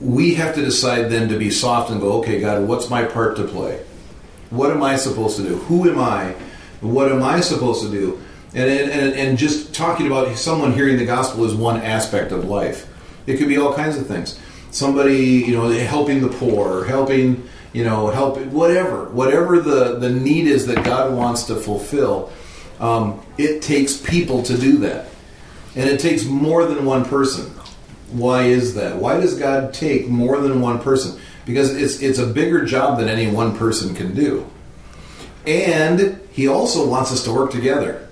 [0.00, 3.36] we have to decide then to be soft and go, okay, God, what's my part
[3.36, 3.82] to play?
[4.50, 5.56] What am I supposed to do?
[5.56, 6.34] Who am I?
[6.80, 8.20] What am I supposed to do?
[8.54, 12.86] And, and, and just talking about someone hearing the gospel is one aspect of life.
[13.26, 14.38] It could be all kinds of things.
[14.70, 20.46] Somebody, you know, helping the poor, helping, you know, help whatever, whatever the, the need
[20.46, 22.32] is that God wants to fulfill.
[22.80, 25.06] Um, it takes people to do that.
[25.76, 27.50] And it takes more than one person.
[28.12, 28.96] Why is that?
[28.96, 31.20] Why does God take more than one person?
[31.44, 34.48] Because it's it's a bigger job than any one person can do.
[35.46, 38.08] And he also wants us to work together.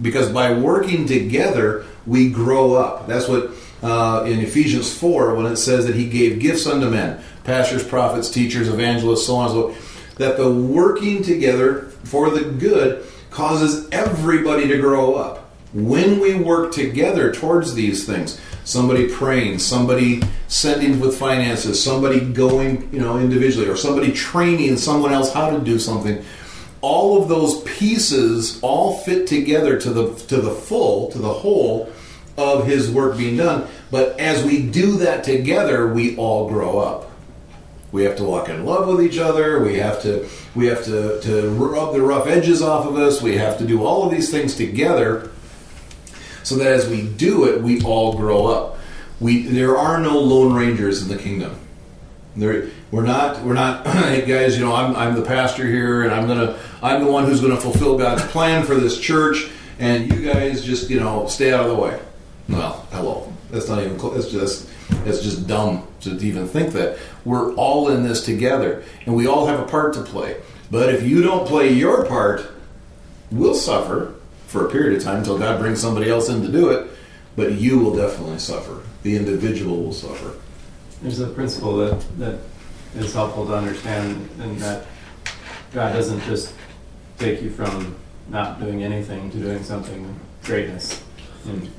[0.00, 3.06] Because by working together, we grow up.
[3.06, 3.50] That's what
[3.82, 8.28] uh, in Ephesians 4, when it says that he gave gifts unto men pastors, prophets,
[8.28, 13.88] teachers, evangelists, so on and so forth, that the working together for the good causes
[13.90, 15.50] everybody to grow up.
[15.74, 22.92] When we work together towards these things, somebody praying, somebody sending with finances, somebody going,
[22.92, 26.24] you know, individually, or somebody training someone else how to do something,
[26.80, 31.90] all of those pieces all fit together to the to the full, to the whole
[32.36, 33.68] of his work being done.
[33.90, 37.07] But as we do that together, we all grow up.
[37.90, 39.62] We have to walk in love with each other.
[39.62, 43.22] We have to we have to, to rub the rough edges off of us.
[43.22, 45.30] We have to do all of these things together
[46.42, 48.78] so that as we do it, we all grow up.
[49.20, 51.58] We there are no lone rangers in the kingdom.
[52.36, 56.12] There, we're not we're not hey guys, you know, I'm I'm the pastor here and
[56.12, 60.32] I'm gonna I'm the one who's gonna fulfill God's plan for this church and you
[60.32, 61.98] guys just, you know, stay out of the way.
[62.48, 63.32] Well, hello.
[63.50, 64.24] That's not even close.
[64.24, 64.68] It's just
[65.04, 66.98] it's just dumb to even think that.
[67.24, 70.40] We're all in this together and we all have a part to play.
[70.70, 72.50] But if you don't play your part,
[73.30, 74.14] we'll suffer
[74.46, 76.90] for a period of time until God brings somebody else in to do it,
[77.36, 78.82] but you will definitely suffer.
[79.02, 80.38] The individual will suffer.
[81.02, 82.38] There's a principle that, that
[82.96, 84.86] is helpful to understand in that
[85.72, 86.54] God doesn't just
[87.18, 87.96] take you from
[88.28, 91.02] not doing anything to doing something greatness
[91.46, 91.70] in,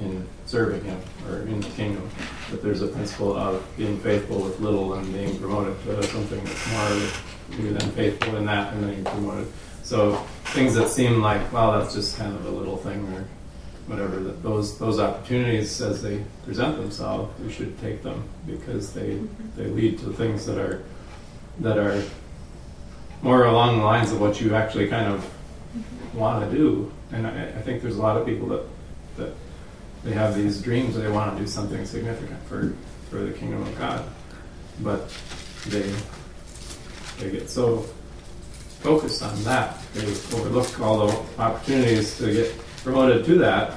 [0.00, 2.08] in serving Him or in the kingdom.
[2.50, 6.72] But there's a principle of being faithful with little and being promoted to something that's
[6.72, 7.10] more
[7.56, 9.48] you're faithful in that and then you're promoted.
[9.82, 13.24] So things that seem like, well, that's just kind of a little thing or
[13.86, 19.18] whatever, that those those opportunities as they present themselves, we should take them because they
[19.56, 20.82] they lead to things that are
[21.60, 22.02] that are
[23.22, 25.28] more along the lines of what you actually kind of
[26.14, 26.92] want to do.
[27.12, 28.62] And I, I think there's a lot of people that
[29.16, 29.32] that
[30.04, 32.74] they have these dreams they want to do something significant for
[33.10, 34.04] for the kingdom of God,
[34.80, 35.08] but
[35.66, 35.92] they
[37.18, 37.84] they get so
[38.80, 43.74] focused on that they overlook all the opportunities to get promoted to that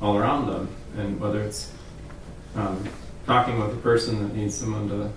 [0.00, 1.72] all around them, and whether it's
[2.54, 2.88] um,
[3.26, 5.10] talking with a person that needs someone to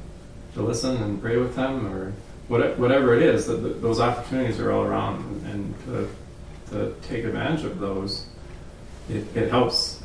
[0.53, 2.13] to listen and pray with them, or
[2.47, 6.09] what, whatever it is, that those opportunities are all around, and to,
[6.69, 8.27] to take advantage of those,
[9.09, 10.02] it, it helps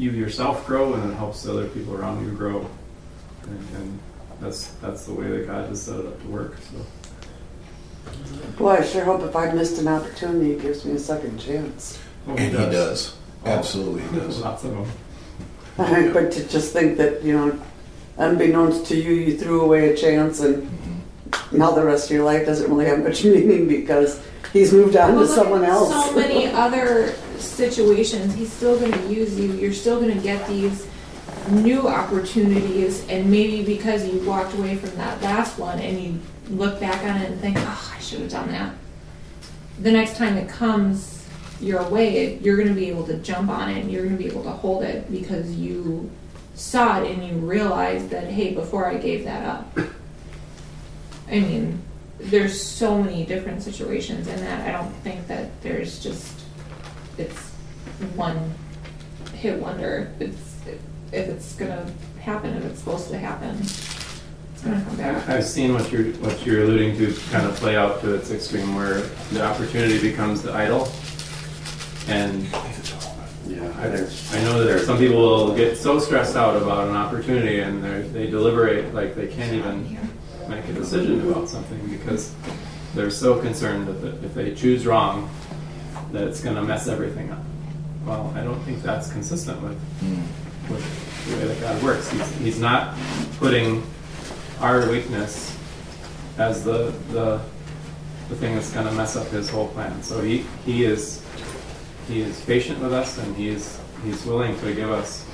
[0.00, 2.68] you yourself grow, and it helps the other people around you grow,
[3.42, 3.98] and, and
[4.40, 6.56] that's that's the way that God has set it up to work.
[6.72, 6.86] So.
[8.56, 12.00] Boy, I sure hope if I've missed an opportunity, he gives me a second chance.
[12.26, 12.66] Oh, and he does.
[12.66, 13.16] He does.
[13.44, 14.40] Absolutely, he does.
[14.40, 16.12] Lots of them.
[16.12, 17.58] But to just think that, you know,
[18.18, 21.56] unbeknownst to you, you threw away a chance and mm-hmm.
[21.56, 24.22] now the rest of your life doesn't really have much meaning because
[24.52, 25.90] he's moved on well, to someone else.
[25.90, 29.52] So many other situations, he's still going to use you.
[29.52, 30.86] You're still going to get these
[31.48, 36.20] new opportunities, and maybe because you walked away from that last one and you
[36.50, 38.74] look back on it and think, oh, I should have done that.
[39.80, 41.26] The next time it comes
[41.60, 44.22] your way, you're going to be able to jump on it and you're going to
[44.22, 46.10] be able to hold it because you
[46.54, 49.78] saw it and you realized that hey, before I gave that up.
[51.28, 51.80] I mean,
[52.18, 54.68] there's so many different situations in that.
[54.68, 56.39] I don't think that there's just
[57.18, 57.50] it's
[58.14, 58.52] one
[59.34, 60.12] hit wonder.
[60.20, 60.58] It's
[61.12, 61.90] if it's gonna
[62.20, 65.28] happen, if it's supposed to happen, it's gonna come back.
[65.28, 68.74] I've seen what you're, what you're alluding to kind of play out to its extreme
[68.74, 69.00] where
[69.32, 70.88] the opportunity becomes the idol.
[72.08, 72.46] And
[73.46, 77.60] Yeah, I, I know that some people will get so stressed out about an opportunity
[77.60, 77.82] and
[78.14, 79.98] they deliberate like they can't even
[80.48, 82.32] make a decision about something because
[82.94, 85.28] they're so concerned that if they choose wrong,
[86.12, 87.42] that it's going to mess everything up.
[88.04, 89.78] Well, I don't think that's consistent with,
[90.70, 92.10] with the way that God works.
[92.10, 92.96] He's, he's not
[93.38, 93.82] putting
[94.60, 95.56] our weakness
[96.38, 97.40] as the, the,
[98.28, 100.02] the thing that's going to mess up his whole plan.
[100.02, 101.24] So he, he is
[102.10, 105.24] he is patient with us and he is he's willing to give us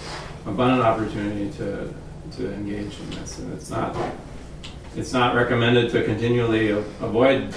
[0.45, 1.93] abundant opportunity to
[2.33, 3.39] to engage in this.
[3.39, 3.97] And it's not
[4.95, 7.55] it's not recommended to continually avoid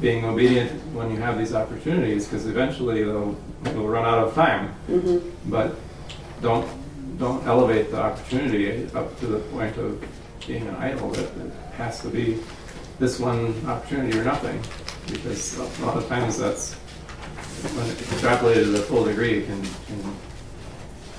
[0.00, 3.36] being obedient when you have these opportunities because eventually they'll
[3.66, 4.74] you'll run out of time.
[4.88, 5.50] Mm-hmm.
[5.50, 5.76] But
[6.40, 6.68] don't
[7.18, 10.04] don't elevate the opportunity up to the point of
[10.46, 11.10] being an idol.
[11.10, 12.38] That it has to be
[12.98, 14.60] this one opportunity or nothing
[15.06, 20.16] because a lot of times that's when extrapolated to the full degree can, can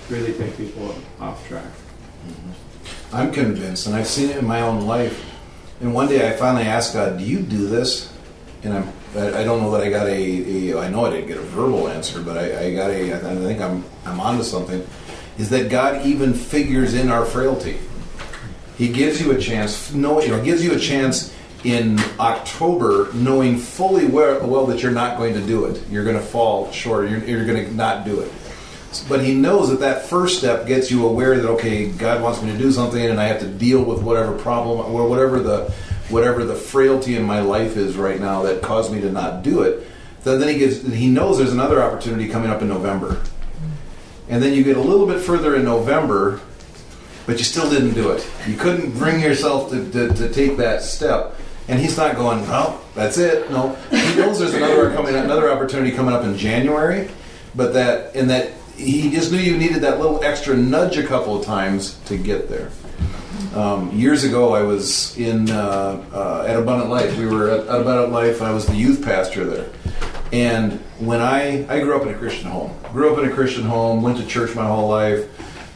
[0.09, 1.63] really take people off track.
[1.63, 3.15] Mm-hmm.
[3.15, 5.25] I'm convinced, and I've seen it in my own life.
[5.81, 8.13] And one day I finally asked God, "Do you do this?"
[8.63, 11.27] And I'm, I I don't know that I got a, a I know I didn't
[11.27, 14.85] get a verbal answer, but I, I got a, I think I'm, I'm onto something.
[15.37, 17.79] Is that God even figures in our frailty?
[18.77, 21.33] He gives you a chance, no, you know, gives you a chance
[21.63, 25.81] in October, knowing fully well, well that you're not going to do it.
[25.89, 27.09] You're going to fall short.
[27.09, 28.31] You're, you're going to not do it.
[29.07, 32.51] But he knows that that first step gets you aware that okay, God wants me
[32.51, 35.73] to do something, and I have to deal with whatever problem or whatever the
[36.09, 39.61] whatever the frailty in my life is right now that caused me to not do
[39.61, 39.87] it.
[40.23, 43.21] Then, then he gives he knows there's another opportunity coming up in November,
[44.27, 46.41] and then you get a little bit further in November,
[47.25, 48.29] but you still didn't do it.
[48.47, 51.35] You couldn't bring yourself to, to, to take that step.
[51.67, 53.51] And he's not going, well, that's it.
[53.51, 57.09] No, he knows there's another coming, another opportunity coming up in January,
[57.53, 61.39] but that and that he just knew you needed that little extra nudge a couple
[61.39, 62.71] of times to get there.
[63.53, 67.17] Um, years ago, I was in uh, uh, at Abundant Life.
[67.17, 69.69] We were at, at Abundant Life, I was the youth pastor there.
[70.31, 73.63] And when I I grew up in a Christian home, grew up in a Christian
[73.63, 75.27] home, went to church my whole life.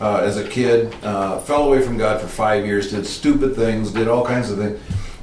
[0.02, 3.92] Uh, as a kid, uh, fell away from God for five years, did stupid things,
[3.92, 4.80] did all kinds of things,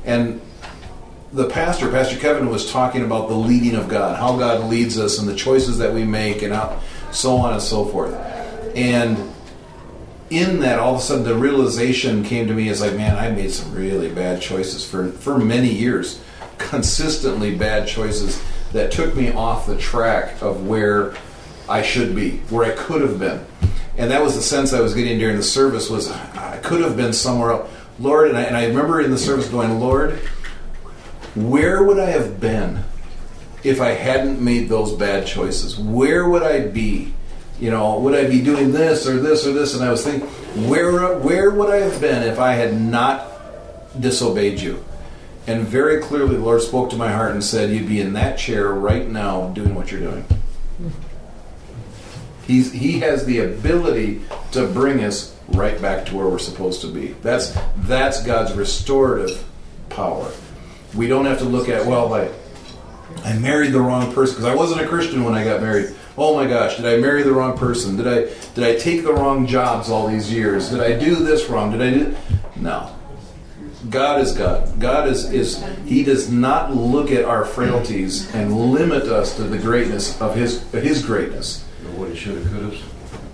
[0.07, 0.41] and
[1.33, 5.19] the pastor, Pastor Kevin, was talking about the leading of God, how God leads us,
[5.19, 6.81] and the choices that we make, and how
[7.13, 8.15] so on and so forth.
[8.75, 9.17] And
[10.31, 13.31] in that, all of a sudden, the realization came to me as like, man, I
[13.31, 16.23] made some really bad choices for for many years,
[16.59, 21.15] consistently bad choices that took me off the track of where
[21.69, 23.45] I should be, where I could have been.
[23.97, 26.97] And that was the sense I was getting during the service was I could have
[26.97, 27.71] been somewhere else.
[27.99, 30.19] Lord, and I, and I remember in the service going, Lord,
[31.35, 32.85] where would I have been
[33.63, 35.79] if I hadn't made those bad choices?
[35.79, 37.13] Where would I be?
[37.61, 39.75] You know, would I be doing this or this or this?
[39.75, 40.29] And I was thinking,
[40.69, 43.29] where where would I have been if I had not
[44.01, 44.83] disobeyed you?
[45.47, 48.39] And very clearly, the Lord spoke to my heart and said, "You'd be in that
[48.39, 50.25] chair right now, doing what you're doing."
[52.47, 56.87] He's he has the ability to bring us right back to where we're supposed to
[56.87, 57.09] be.
[57.23, 59.45] That's that's God's restorative
[59.89, 60.31] power.
[60.95, 62.31] We don't have to look at well, I
[63.25, 65.95] I married the wrong person because I wasn't a Christian when I got married.
[66.23, 67.97] Oh my gosh, did I marry the wrong person?
[67.97, 70.69] Did I did I take the wrong jobs all these years?
[70.69, 71.73] Did I do this wrong?
[71.73, 72.15] Did I do
[72.57, 72.95] No.
[73.89, 74.79] God is God.
[74.79, 79.57] God is is He does not look at our frailties and limit us to the
[79.57, 81.65] greatness of His His greatness.
[81.83, 82.83] the woulda, shoulda, couldas.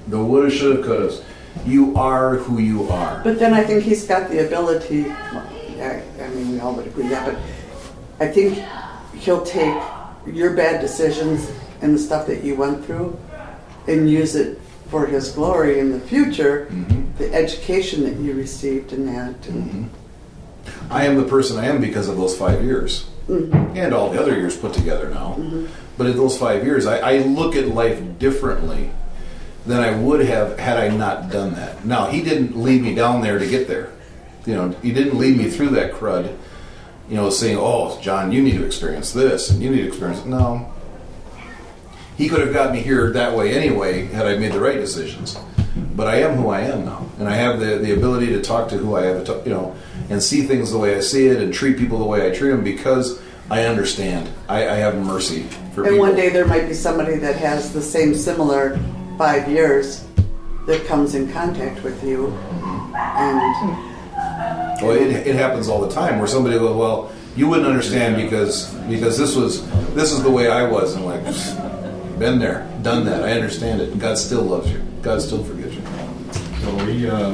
[0.06, 1.24] The woulda, shoulda, couldas.
[1.64, 3.20] You are who you are.
[3.24, 6.86] But then I think he's got the ability, well, I, I mean, we all would
[6.86, 7.36] agree that, but
[8.20, 8.62] I think
[9.20, 9.76] he'll take
[10.26, 11.50] your bad decisions
[11.86, 13.16] and the stuff that you went through
[13.86, 14.60] and use it
[14.90, 17.16] for his glory in the future, Mhm.
[17.18, 19.46] the education that you received in that.
[19.48, 19.90] And,
[20.90, 23.06] I am the person I am because of those five years.
[23.28, 23.76] Mhm.
[23.76, 25.36] and all the other years put together now.
[25.98, 28.90] But in those five years, I, I look at life differently
[29.66, 31.84] than I would have had I not done that.
[31.84, 33.88] Now, he didn't lead me down there to get there.
[34.46, 36.28] You know, he didn't lead me through that crud.
[37.10, 40.20] You know, saying, "Oh, John, you need to experience this, and you need to experience."
[40.20, 40.28] It.
[40.28, 40.66] No,
[42.16, 45.38] he could have got me here that way anyway had I made the right decisions.
[45.94, 48.68] but I am who I am now, and I have the, the ability to talk
[48.70, 49.74] to who I have, to, you know,
[50.08, 52.50] and see things the way I see it, and treat people the way I treat
[52.50, 54.28] them because I understand.
[54.48, 55.42] I, I have mercy
[55.74, 55.98] for And people.
[55.98, 58.78] one day there might be somebody that has the same similar
[59.18, 60.04] five years
[60.66, 62.28] that comes in contact with you.
[62.94, 63.38] And
[64.82, 68.72] Well, it, it happens all the time where somebody will, well, you wouldn't understand because
[68.88, 69.62] because this was
[69.94, 70.94] this is the way I was.
[70.94, 71.20] And like,
[72.18, 73.22] been there, done that.
[73.22, 73.98] I understand it.
[73.98, 74.82] God still loves you.
[75.02, 75.82] God still forgives you.
[76.60, 77.30] So we, uh,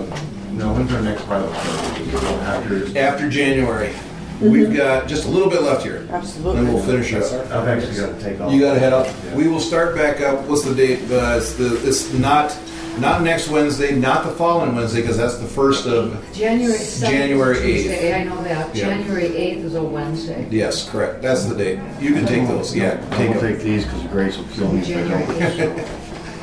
[0.53, 2.11] no, when's our next Bible study?
[2.43, 3.95] After, After January,
[4.41, 6.61] we've got just a little bit left here, absolutely.
[6.61, 7.22] and we'll finish up.
[7.51, 8.53] I've actually got to take off.
[8.53, 9.07] You got to head up.
[9.35, 10.45] We will start back up.
[10.47, 11.11] What's the date?
[11.11, 12.51] Uh, it's the it's not
[12.99, 17.16] not next Wednesday, not the following Wednesday, because that's the first of January seventh.
[17.18, 17.62] January 8th.
[17.62, 18.74] Tuesday, I know that.
[18.74, 18.84] Yeah.
[18.88, 20.47] January eighth is a Wednesday.
[20.51, 21.22] yes, correct.
[21.22, 21.78] That's the date.
[22.01, 22.74] You can take those.
[22.76, 23.53] Yeah, I'm take gonna them.
[23.55, 24.80] take these because Grace will kill me.
[24.80, 25.78] if I January don't.
[25.78, 25.99] eighth.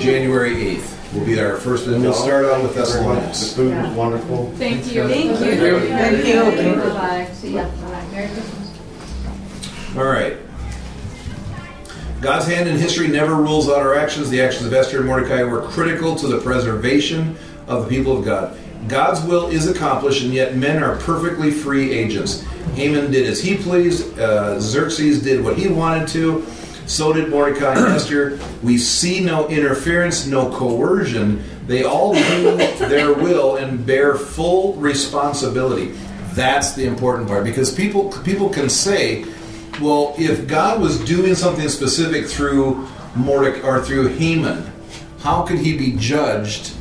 [0.00, 3.54] January eighth will be our first, and we'll start out with The Thessalonians.
[3.54, 4.50] food was wonderful.
[4.56, 5.06] Thank you.
[5.06, 5.80] Thank you.
[5.80, 6.74] Thank you.
[6.80, 7.28] Bye-bye.
[7.34, 7.68] See ya.
[7.68, 8.04] Bye.
[8.12, 9.96] Merry Christmas.
[9.96, 10.36] All right.
[12.24, 14.30] God's hand in history never rules out our actions.
[14.30, 18.24] The actions of Esther and Mordecai were critical to the preservation of the people of
[18.24, 18.56] God.
[18.88, 22.40] God's will is accomplished, and yet men are perfectly free agents.
[22.76, 26.46] Haman did as he pleased, uh, Xerxes did what he wanted to,
[26.86, 28.38] so did Mordecai and Esther.
[28.62, 31.44] We see no interference, no coercion.
[31.66, 35.88] They all do their will and bear full responsibility.
[36.32, 39.26] That's the important part because people people can say,
[39.80, 44.70] well, if God was doing something specific through Mordecai or through Haman,
[45.20, 46.74] how could he be judged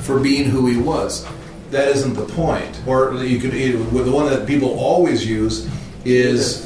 [0.00, 1.26] for being who he was?
[1.70, 2.80] That isn't the point.
[2.86, 5.68] Or you could the one that people always use
[6.04, 6.64] is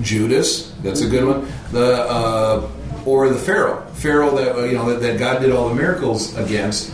[0.00, 0.72] Judas.
[0.82, 1.48] That's a good one.
[1.70, 2.70] The uh,
[3.04, 3.86] or the Pharaoh.
[3.94, 6.92] Pharaoh that uh, you know that, that God did all the miracles against.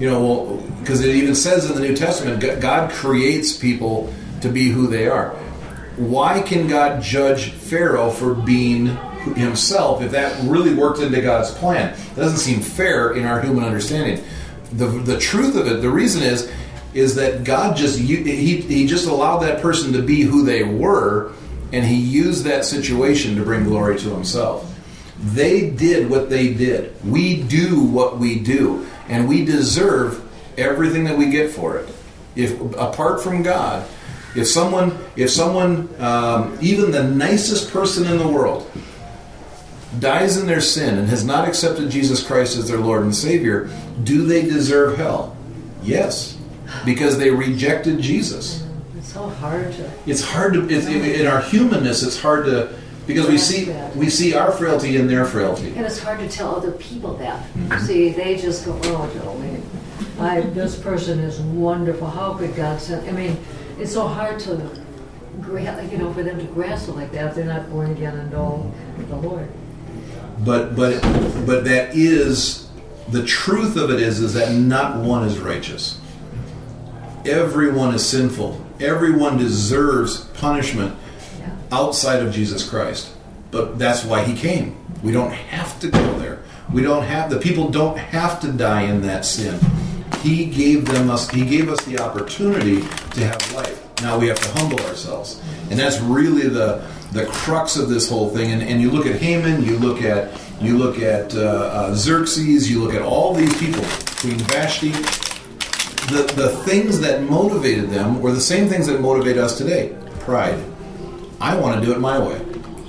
[0.00, 4.48] You know, well, because it even says in the New Testament, God creates people to
[4.48, 5.36] be who they are.
[5.96, 8.86] Why can God judge Pharaoh for being
[9.36, 11.94] himself if that really worked into God's plan?
[12.12, 14.24] It doesn't seem fair in our human understanding.
[14.72, 16.50] The, the truth of it, the reason is,
[16.94, 21.32] is that God just he, he just allowed that person to be who they were,
[21.72, 24.68] and he used that situation to bring glory to himself.
[25.18, 26.94] They did what they did.
[27.04, 30.28] We do what we do, and we deserve
[30.58, 31.88] everything that we get for it.
[32.34, 33.86] If apart from God,
[34.34, 38.70] if someone, if someone, um, even the nicest person in the world,
[39.98, 43.68] dies in their sin and has not accepted Jesus Christ as their Lord and Savior,
[44.04, 45.36] do they deserve hell?
[45.82, 46.38] Yes,
[46.84, 48.66] because they rejected Jesus.
[48.96, 49.90] It's so hard to.
[50.06, 52.02] It's hard to it's, in our humanness.
[52.02, 52.74] It's hard to
[53.06, 55.68] because we see we see our frailty in their frailty.
[55.76, 57.44] And it's hard to tell other people that.
[57.80, 59.62] See, they just go, oh, Jolene,
[60.20, 62.06] I, this person is wonderful.
[62.08, 63.08] How could God send?
[63.08, 63.36] I mean,
[63.78, 64.50] it's so hard to,
[65.90, 67.30] you know, for them to grasp it like that.
[67.30, 68.72] if They're not born again and know
[69.08, 69.48] the Lord.
[70.44, 71.00] But but
[71.46, 72.68] but that is
[73.10, 76.00] the truth of it is is that not one is righteous.
[77.24, 78.64] Everyone is sinful.
[78.80, 80.96] Everyone deserves punishment
[81.38, 81.50] Yeah.
[81.70, 83.10] outside of Jesus Christ.
[83.50, 84.76] But that's why he came.
[85.02, 86.40] We don't have to go there.
[86.72, 89.58] We don't have the people don't have to die in that sin.
[90.22, 93.78] He gave them us he gave us the opportunity to have life.
[94.00, 95.40] Now we have to humble ourselves.
[95.70, 98.52] And that's really the the crux of this whole thing.
[98.52, 102.70] And, and you look at Haman, you look at you look at uh, uh, Xerxes,
[102.70, 103.82] you look at all these people,
[104.20, 104.92] Queen Vashti,
[106.12, 110.62] the, the things that motivated them were the same things that motivate us today pride.
[111.40, 112.40] I want to do it my way.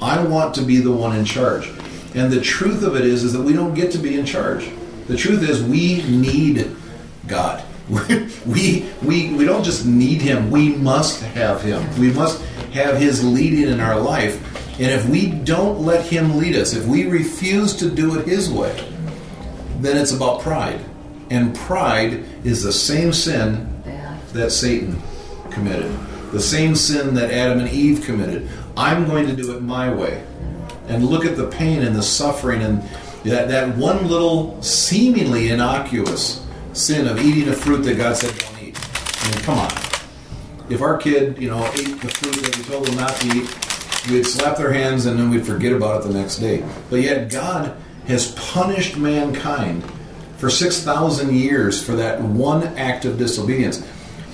[0.02, 1.68] I want to be the one in charge.
[2.14, 4.70] And the truth of it is, is that we don't get to be in charge.
[5.08, 6.76] The truth is, we need
[7.28, 7.64] God.
[8.46, 11.84] We, we, we don't just need Him, we must have Him.
[12.00, 12.42] We must
[12.74, 14.40] have His leading in our life.
[14.80, 18.50] And if we don't let Him lead us, if we refuse to do it His
[18.50, 18.90] way,
[19.80, 20.84] then it's about pride.
[21.30, 23.70] And pride is the same sin
[24.34, 25.02] that Satan
[25.52, 25.92] committed,
[26.32, 28.50] the same sin that Adam and Eve committed.
[28.76, 30.24] I'm going to do it my way.
[30.88, 32.82] And look at the pain and the suffering and
[33.24, 36.43] that, that one little seemingly innocuous
[36.74, 38.78] sin of eating a fruit that God said don't eat.
[39.22, 39.72] I mean, come on.
[40.70, 44.10] If our kid, you know, ate the fruit that we told them not to eat,
[44.10, 46.66] we'd slap their hands and then we'd forget about it the next day.
[46.90, 47.76] But yet God
[48.08, 49.84] has punished mankind
[50.38, 53.86] for 6,000 years for that one act of disobedience.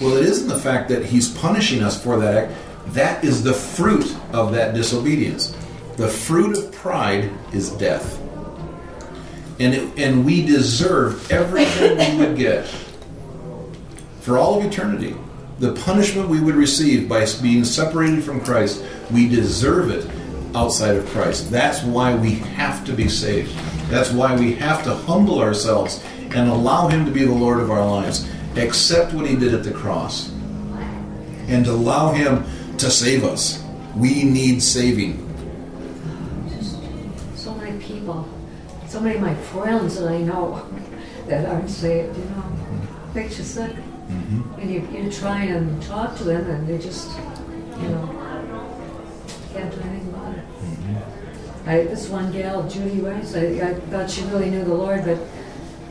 [0.01, 2.53] Well, it isn't the fact that he's punishing us for that act.
[2.93, 5.55] That is the fruit of that disobedience.
[5.97, 8.19] The fruit of pride is death.
[9.59, 12.65] And it, and we deserve everything we would get
[14.21, 15.15] for all of eternity.
[15.59, 20.09] The punishment we would receive by being separated from Christ, we deserve it
[20.55, 21.51] outside of Christ.
[21.51, 23.53] That's why we have to be saved.
[23.89, 26.03] That's why we have to humble ourselves
[26.33, 28.29] and allow Him to be the Lord of our lives.
[28.55, 30.29] Accept what He did at the cross
[31.47, 32.45] and allow Him
[32.77, 33.63] to save us.
[33.95, 35.28] We need saving.
[38.89, 40.67] So many of my friends that I know
[41.27, 42.43] that aren't saved, you know,
[43.13, 43.71] makes you sick.
[43.71, 44.59] Mm-hmm.
[44.59, 47.15] And you, you try and talk to them and they just,
[47.79, 48.07] you know,
[49.53, 50.43] can't do anything about it.
[50.43, 51.69] Mm-hmm.
[51.69, 55.19] I, this one gal, Judy Rice, I, I thought she really knew the Lord, but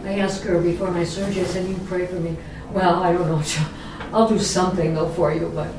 [0.03, 2.37] I asked her before my surgery, I said, you pray for me.
[2.73, 3.43] Well, I don't know,
[4.13, 5.73] I'll do something though for you, but,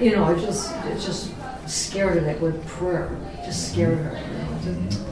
[0.00, 1.32] you know, it just, it just
[1.66, 3.10] scared her, that word prayer,
[3.44, 4.64] just scared her.
[4.64, 5.11] you know, to-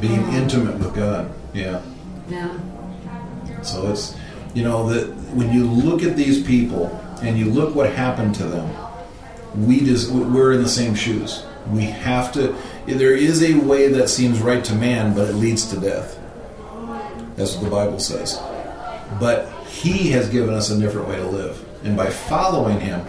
[0.00, 1.30] Being intimate with God.
[1.52, 1.82] Yeah.
[2.28, 2.56] Yeah.
[3.62, 4.16] So it's,
[4.54, 6.86] you know, that when you look at these people
[7.22, 8.70] and you look what happened to them,
[9.56, 11.44] we just we're in the same shoes.
[11.70, 12.54] We have to.
[12.86, 16.18] There is a way that seems right to man, but it leads to death.
[17.36, 18.40] That's what the Bible says.
[19.20, 23.04] But He has given us a different way to live, and by following Him,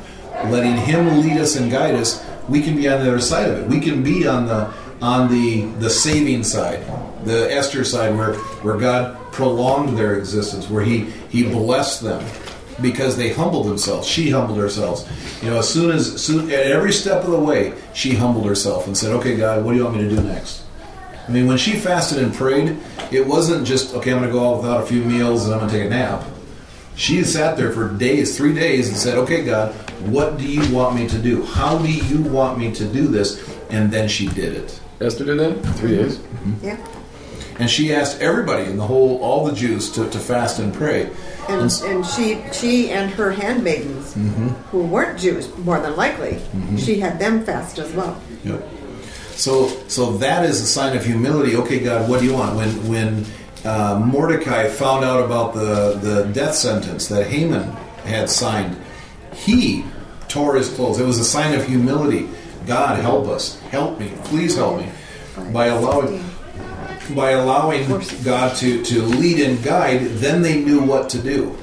[0.46, 3.60] letting Him lead us and guide us, we can be on the other side of
[3.60, 3.68] it.
[3.68, 6.80] We can be on the on the the saving side,
[7.26, 12.24] the Esther side, where where God prolonged their existence, where He He blessed them
[12.82, 14.08] because they humbled themselves.
[14.08, 15.10] She humbled herself.
[15.42, 18.88] You know, as soon as soon at every step of the way, she humbled herself
[18.88, 20.64] and said, "Okay, God, what do you want me to do next?"
[21.28, 22.78] I mean, when she fasted and prayed,
[23.12, 25.60] it wasn't just, "Okay, I'm going to go out without a few meals and I'm
[25.60, 26.24] going to take a nap."
[26.96, 29.74] She sat there for days, three days, and said, "Okay, God,
[30.08, 31.44] what do you want me to do?
[31.44, 34.79] How do you want me to do this?" And then she did it.
[35.02, 35.76] Esther did that?
[35.76, 36.18] Three days?
[36.18, 36.66] Mm-hmm.
[36.66, 36.88] Yeah.
[37.60, 41.10] And she asked everybody in the whole, all the Jews, to, to fast and pray.
[41.50, 44.48] And, and she she and her handmaidens, mm-hmm.
[44.72, 46.78] who weren't Jews, more than likely, mm-hmm.
[46.78, 48.22] she had them fast as well.
[48.44, 48.64] Yep.
[49.32, 51.56] So, so that is a sign of humility.
[51.56, 52.56] Okay, God, what do you want?
[52.56, 53.26] When when
[53.66, 57.64] uh, Mordecai found out about the the death sentence that Haman
[58.04, 58.78] had signed,
[59.34, 59.84] he
[60.28, 61.00] tore his clothes.
[61.00, 62.30] It was a sign of humility.
[62.70, 64.88] God, help us, help me, please help me,
[65.52, 66.24] by allowing
[67.16, 67.88] by allowing
[68.24, 70.02] God to to lead and guide.
[70.22, 71.58] Then they knew what to do,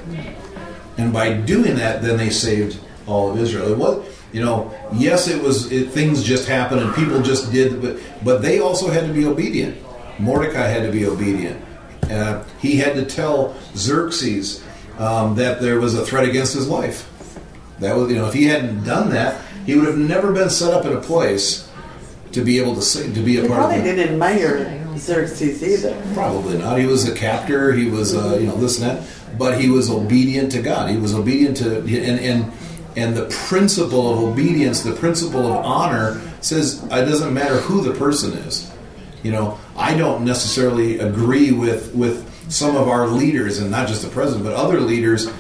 [0.98, 3.70] and by doing that, then they saved all of Israel.
[3.72, 7.80] It was, you know, yes, it was it, things just happened and people just did,
[7.80, 9.78] but but they also had to be obedient.
[10.18, 11.62] Mordecai had to be obedient.
[12.10, 14.64] Uh, he had to tell Xerxes
[14.98, 17.08] um, that there was a threat against his life.
[17.78, 20.72] That was, you know, if he hadn't done that, he would have never been set
[20.72, 21.68] up in a place
[22.32, 24.96] to be able to say, to be a They part of probably the, didn't admire
[24.96, 26.00] Xerxes either.
[26.14, 26.78] Probably not.
[26.78, 27.72] He was a captor.
[27.72, 29.38] He was, uh, you know, this and that.
[29.38, 30.90] But he was obedient to God.
[30.90, 32.52] He was obedient to, and and
[32.96, 37.92] and the principle of obedience, the principle of honor, says it doesn't matter who the
[37.92, 38.70] person is.
[39.22, 44.02] You know, I don't necessarily agree with with some of our leaders, and not just
[44.02, 45.30] the president, but other leaders.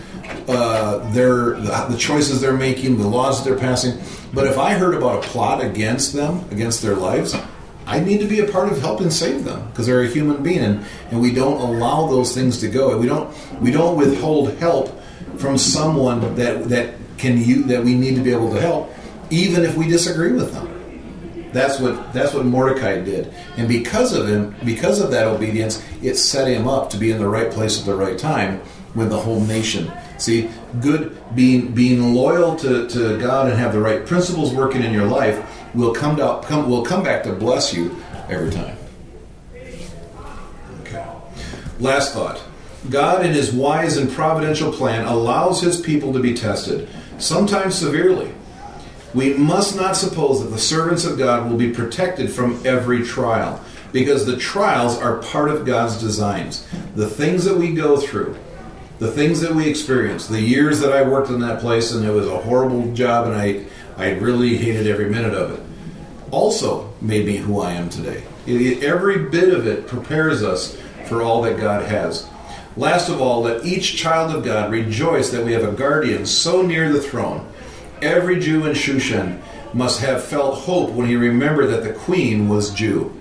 [0.48, 3.98] Uh, their the, the choices they're making, the laws that they're passing.
[4.32, 7.34] But if I heard about a plot against them, against their lives,
[7.86, 10.58] I need to be a part of helping save them because they're a human being,
[10.58, 12.98] and, and we don't allow those things to go.
[12.98, 15.00] We don't we don't withhold help
[15.36, 18.92] from someone that that can you that we need to be able to help,
[19.30, 21.50] even if we disagree with them.
[21.52, 26.16] That's what that's what Mordecai did, and because of him, because of that obedience, it
[26.16, 28.60] set him up to be in the right place at the right time
[28.94, 29.90] when the whole nation.
[30.18, 34.92] See, good being being loyal to, to God and have the right principles working in
[34.92, 35.44] your life
[35.74, 37.94] will come to, come will come back to bless you
[38.28, 38.76] every time.
[40.80, 41.06] Okay.
[41.80, 42.42] Last thought.
[42.88, 46.88] God in his wise and providential plan allows his people to be tested,
[47.18, 48.32] sometimes severely.
[49.12, 53.60] We must not suppose that the servants of God will be protected from every trial,
[53.92, 56.66] because the trials are part of God's designs.
[56.94, 58.36] The things that we go through,
[58.98, 62.10] the things that we experienced, the years that I worked in that place and it
[62.12, 63.64] was a horrible job and I,
[63.96, 65.60] I really hated every minute of it,
[66.30, 68.22] also made me who I am today.
[68.46, 72.26] It- every bit of it prepares us for all that God has.
[72.76, 76.62] Last of all, let each child of God rejoice that we have a guardian so
[76.62, 77.46] near the throne.
[78.02, 79.38] Every Jew in Shushan
[79.72, 83.12] must have felt hope when he remembered that the queen was Jew.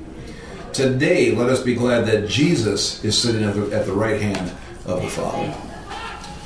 [0.74, 4.52] Today, let us be glad that Jesus is sitting at the, at the right hand
[4.86, 5.54] of the Father.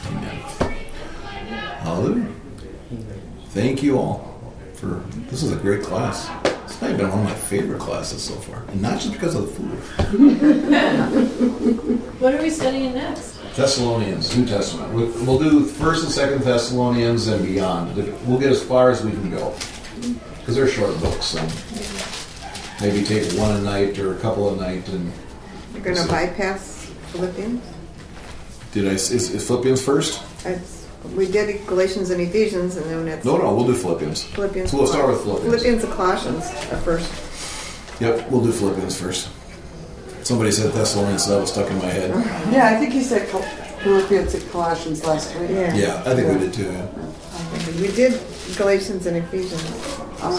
[0.07, 0.39] Amen.
[1.81, 2.27] Hallelujah.
[3.49, 6.29] Thank you all for this is a great class.
[6.65, 9.35] It's might have been one of my favorite classes so far, and not just because
[9.35, 9.79] of the food.
[12.19, 13.37] What are we studying next?
[13.55, 14.93] Thessalonians, New Testament.
[14.93, 17.95] We- We'll do First and Second Thessalonians and beyond.
[18.27, 19.53] We'll get as far as we can go
[20.39, 21.25] because they're short books.
[21.27, 21.41] So
[22.81, 24.87] maybe take one a night or a couple a night.
[24.89, 25.11] And
[25.73, 27.61] You're gonna bypass Philippians?
[28.71, 28.91] Did I?
[28.91, 30.21] Is, is Philippians first?
[30.45, 33.53] It's, we did Galatians and Ephesians, and then it's No, no.
[33.55, 34.23] We'll do Philippians.
[34.23, 34.71] Philippians.
[34.71, 35.49] So we'll start with Philippians.
[35.53, 37.11] Philippians and Colossians at first.
[38.01, 39.29] Yep, we'll do Philippians first.
[40.23, 42.11] Somebody said Thessalonians, so that was stuck in my head.
[42.53, 43.27] Yeah, I think you said
[43.83, 45.49] Philippians and Colossians last week.
[45.51, 45.73] Yeah.
[45.75, 46.71] Yeah, I think we did too.
[46.71, 47.81] Yeah.
[47.81, 48.19] We did
[48.57, 49.63] Galatians and Ephesians.
[50.21, 50.35] Um,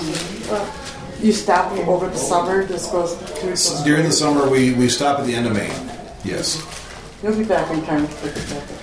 [0.49, 0.75] well,
[1.21, 2.65] you stop over the summer.
[2.65, 3.85] This goes through.
[3.85, 5.69] During the summer, we, we stop at the end of May.
[6.25, 6.61] Yes.
[7.23, 8.79] You'll be back in time for the second.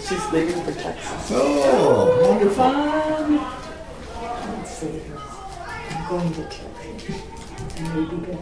[0.00, 1.28] She's leaving for Texas.
[1.30, 2.72] Oh, wonderful.
[4.56, 5.02] Let's see.
[5.90, 7.22] I'm going to Texas.
[7.94, 8.38] Maybe back.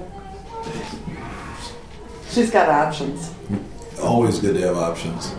[2.31, 3.35] She's got options.
[4.01, 5.33] Always good to have options.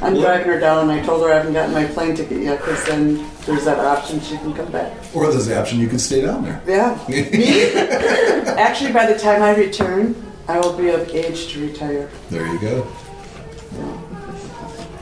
[0.00, 2.40] I'm Well- driving her down, and I told her I haven't gotten my plane ticket
[2.42, 4.92] yet, because then there's that option she can come back.
[5.12, 6.60] Or there's the option you can stay down there.
[6.68, 6.96] Yeah.
[7.08, 7.72] Me?
[8.56, 10.14] Actually, by the time I return,
[10.48, 12.10] I will be of age to retire.
[12.30, 12.86] There you go.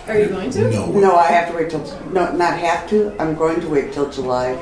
[0.09, 0.71] Are you going to?
[0.71, 0.87] No.
[0.93, 4.11] No, I have to wait till, no, not have to, I'm going to wait till
[4.11, 4.59] July.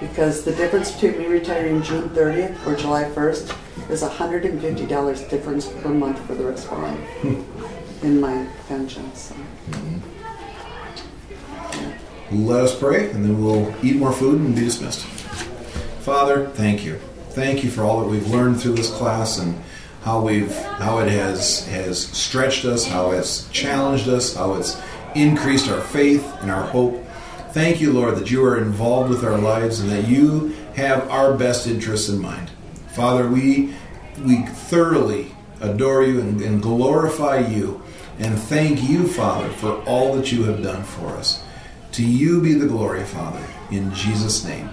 [0.00, 5.88] Because the difference between me retiring June 30th or July 1st is $150 difference per
[5.88, 8.06] month for the rest of my life hmm.
[8.06, 9.34] in my pension, so.
[9.70, 9.98] Mm-hmm.
[12.46, 15.04] Let us pray, and then we'll eat more food and be dismissed.
[16.00, 16.98] Father, thank you.
[17.30, 19.62] Thank you for all that we've learned through this class and
[20.02, 24.80] how we've how it has has stretched us, how it's challenged us, how it's
[25.14, 27.04] increased our faith and our hope.
[27.52, 31.34] Thank you, Lord, that you are involved with our lives and that you have our
[31.34, 32.50] best interests in mind.
[32.88, 33.74] Father, we
[34.24, 37.82] we thoroughly adore you and, and glorify you
[38.18, 41.42] and thank you, Father, for all that you have done for us.
[41.92, 43.44] To you be the glory, Father.
[43.70, 44.68] In Jesus' name.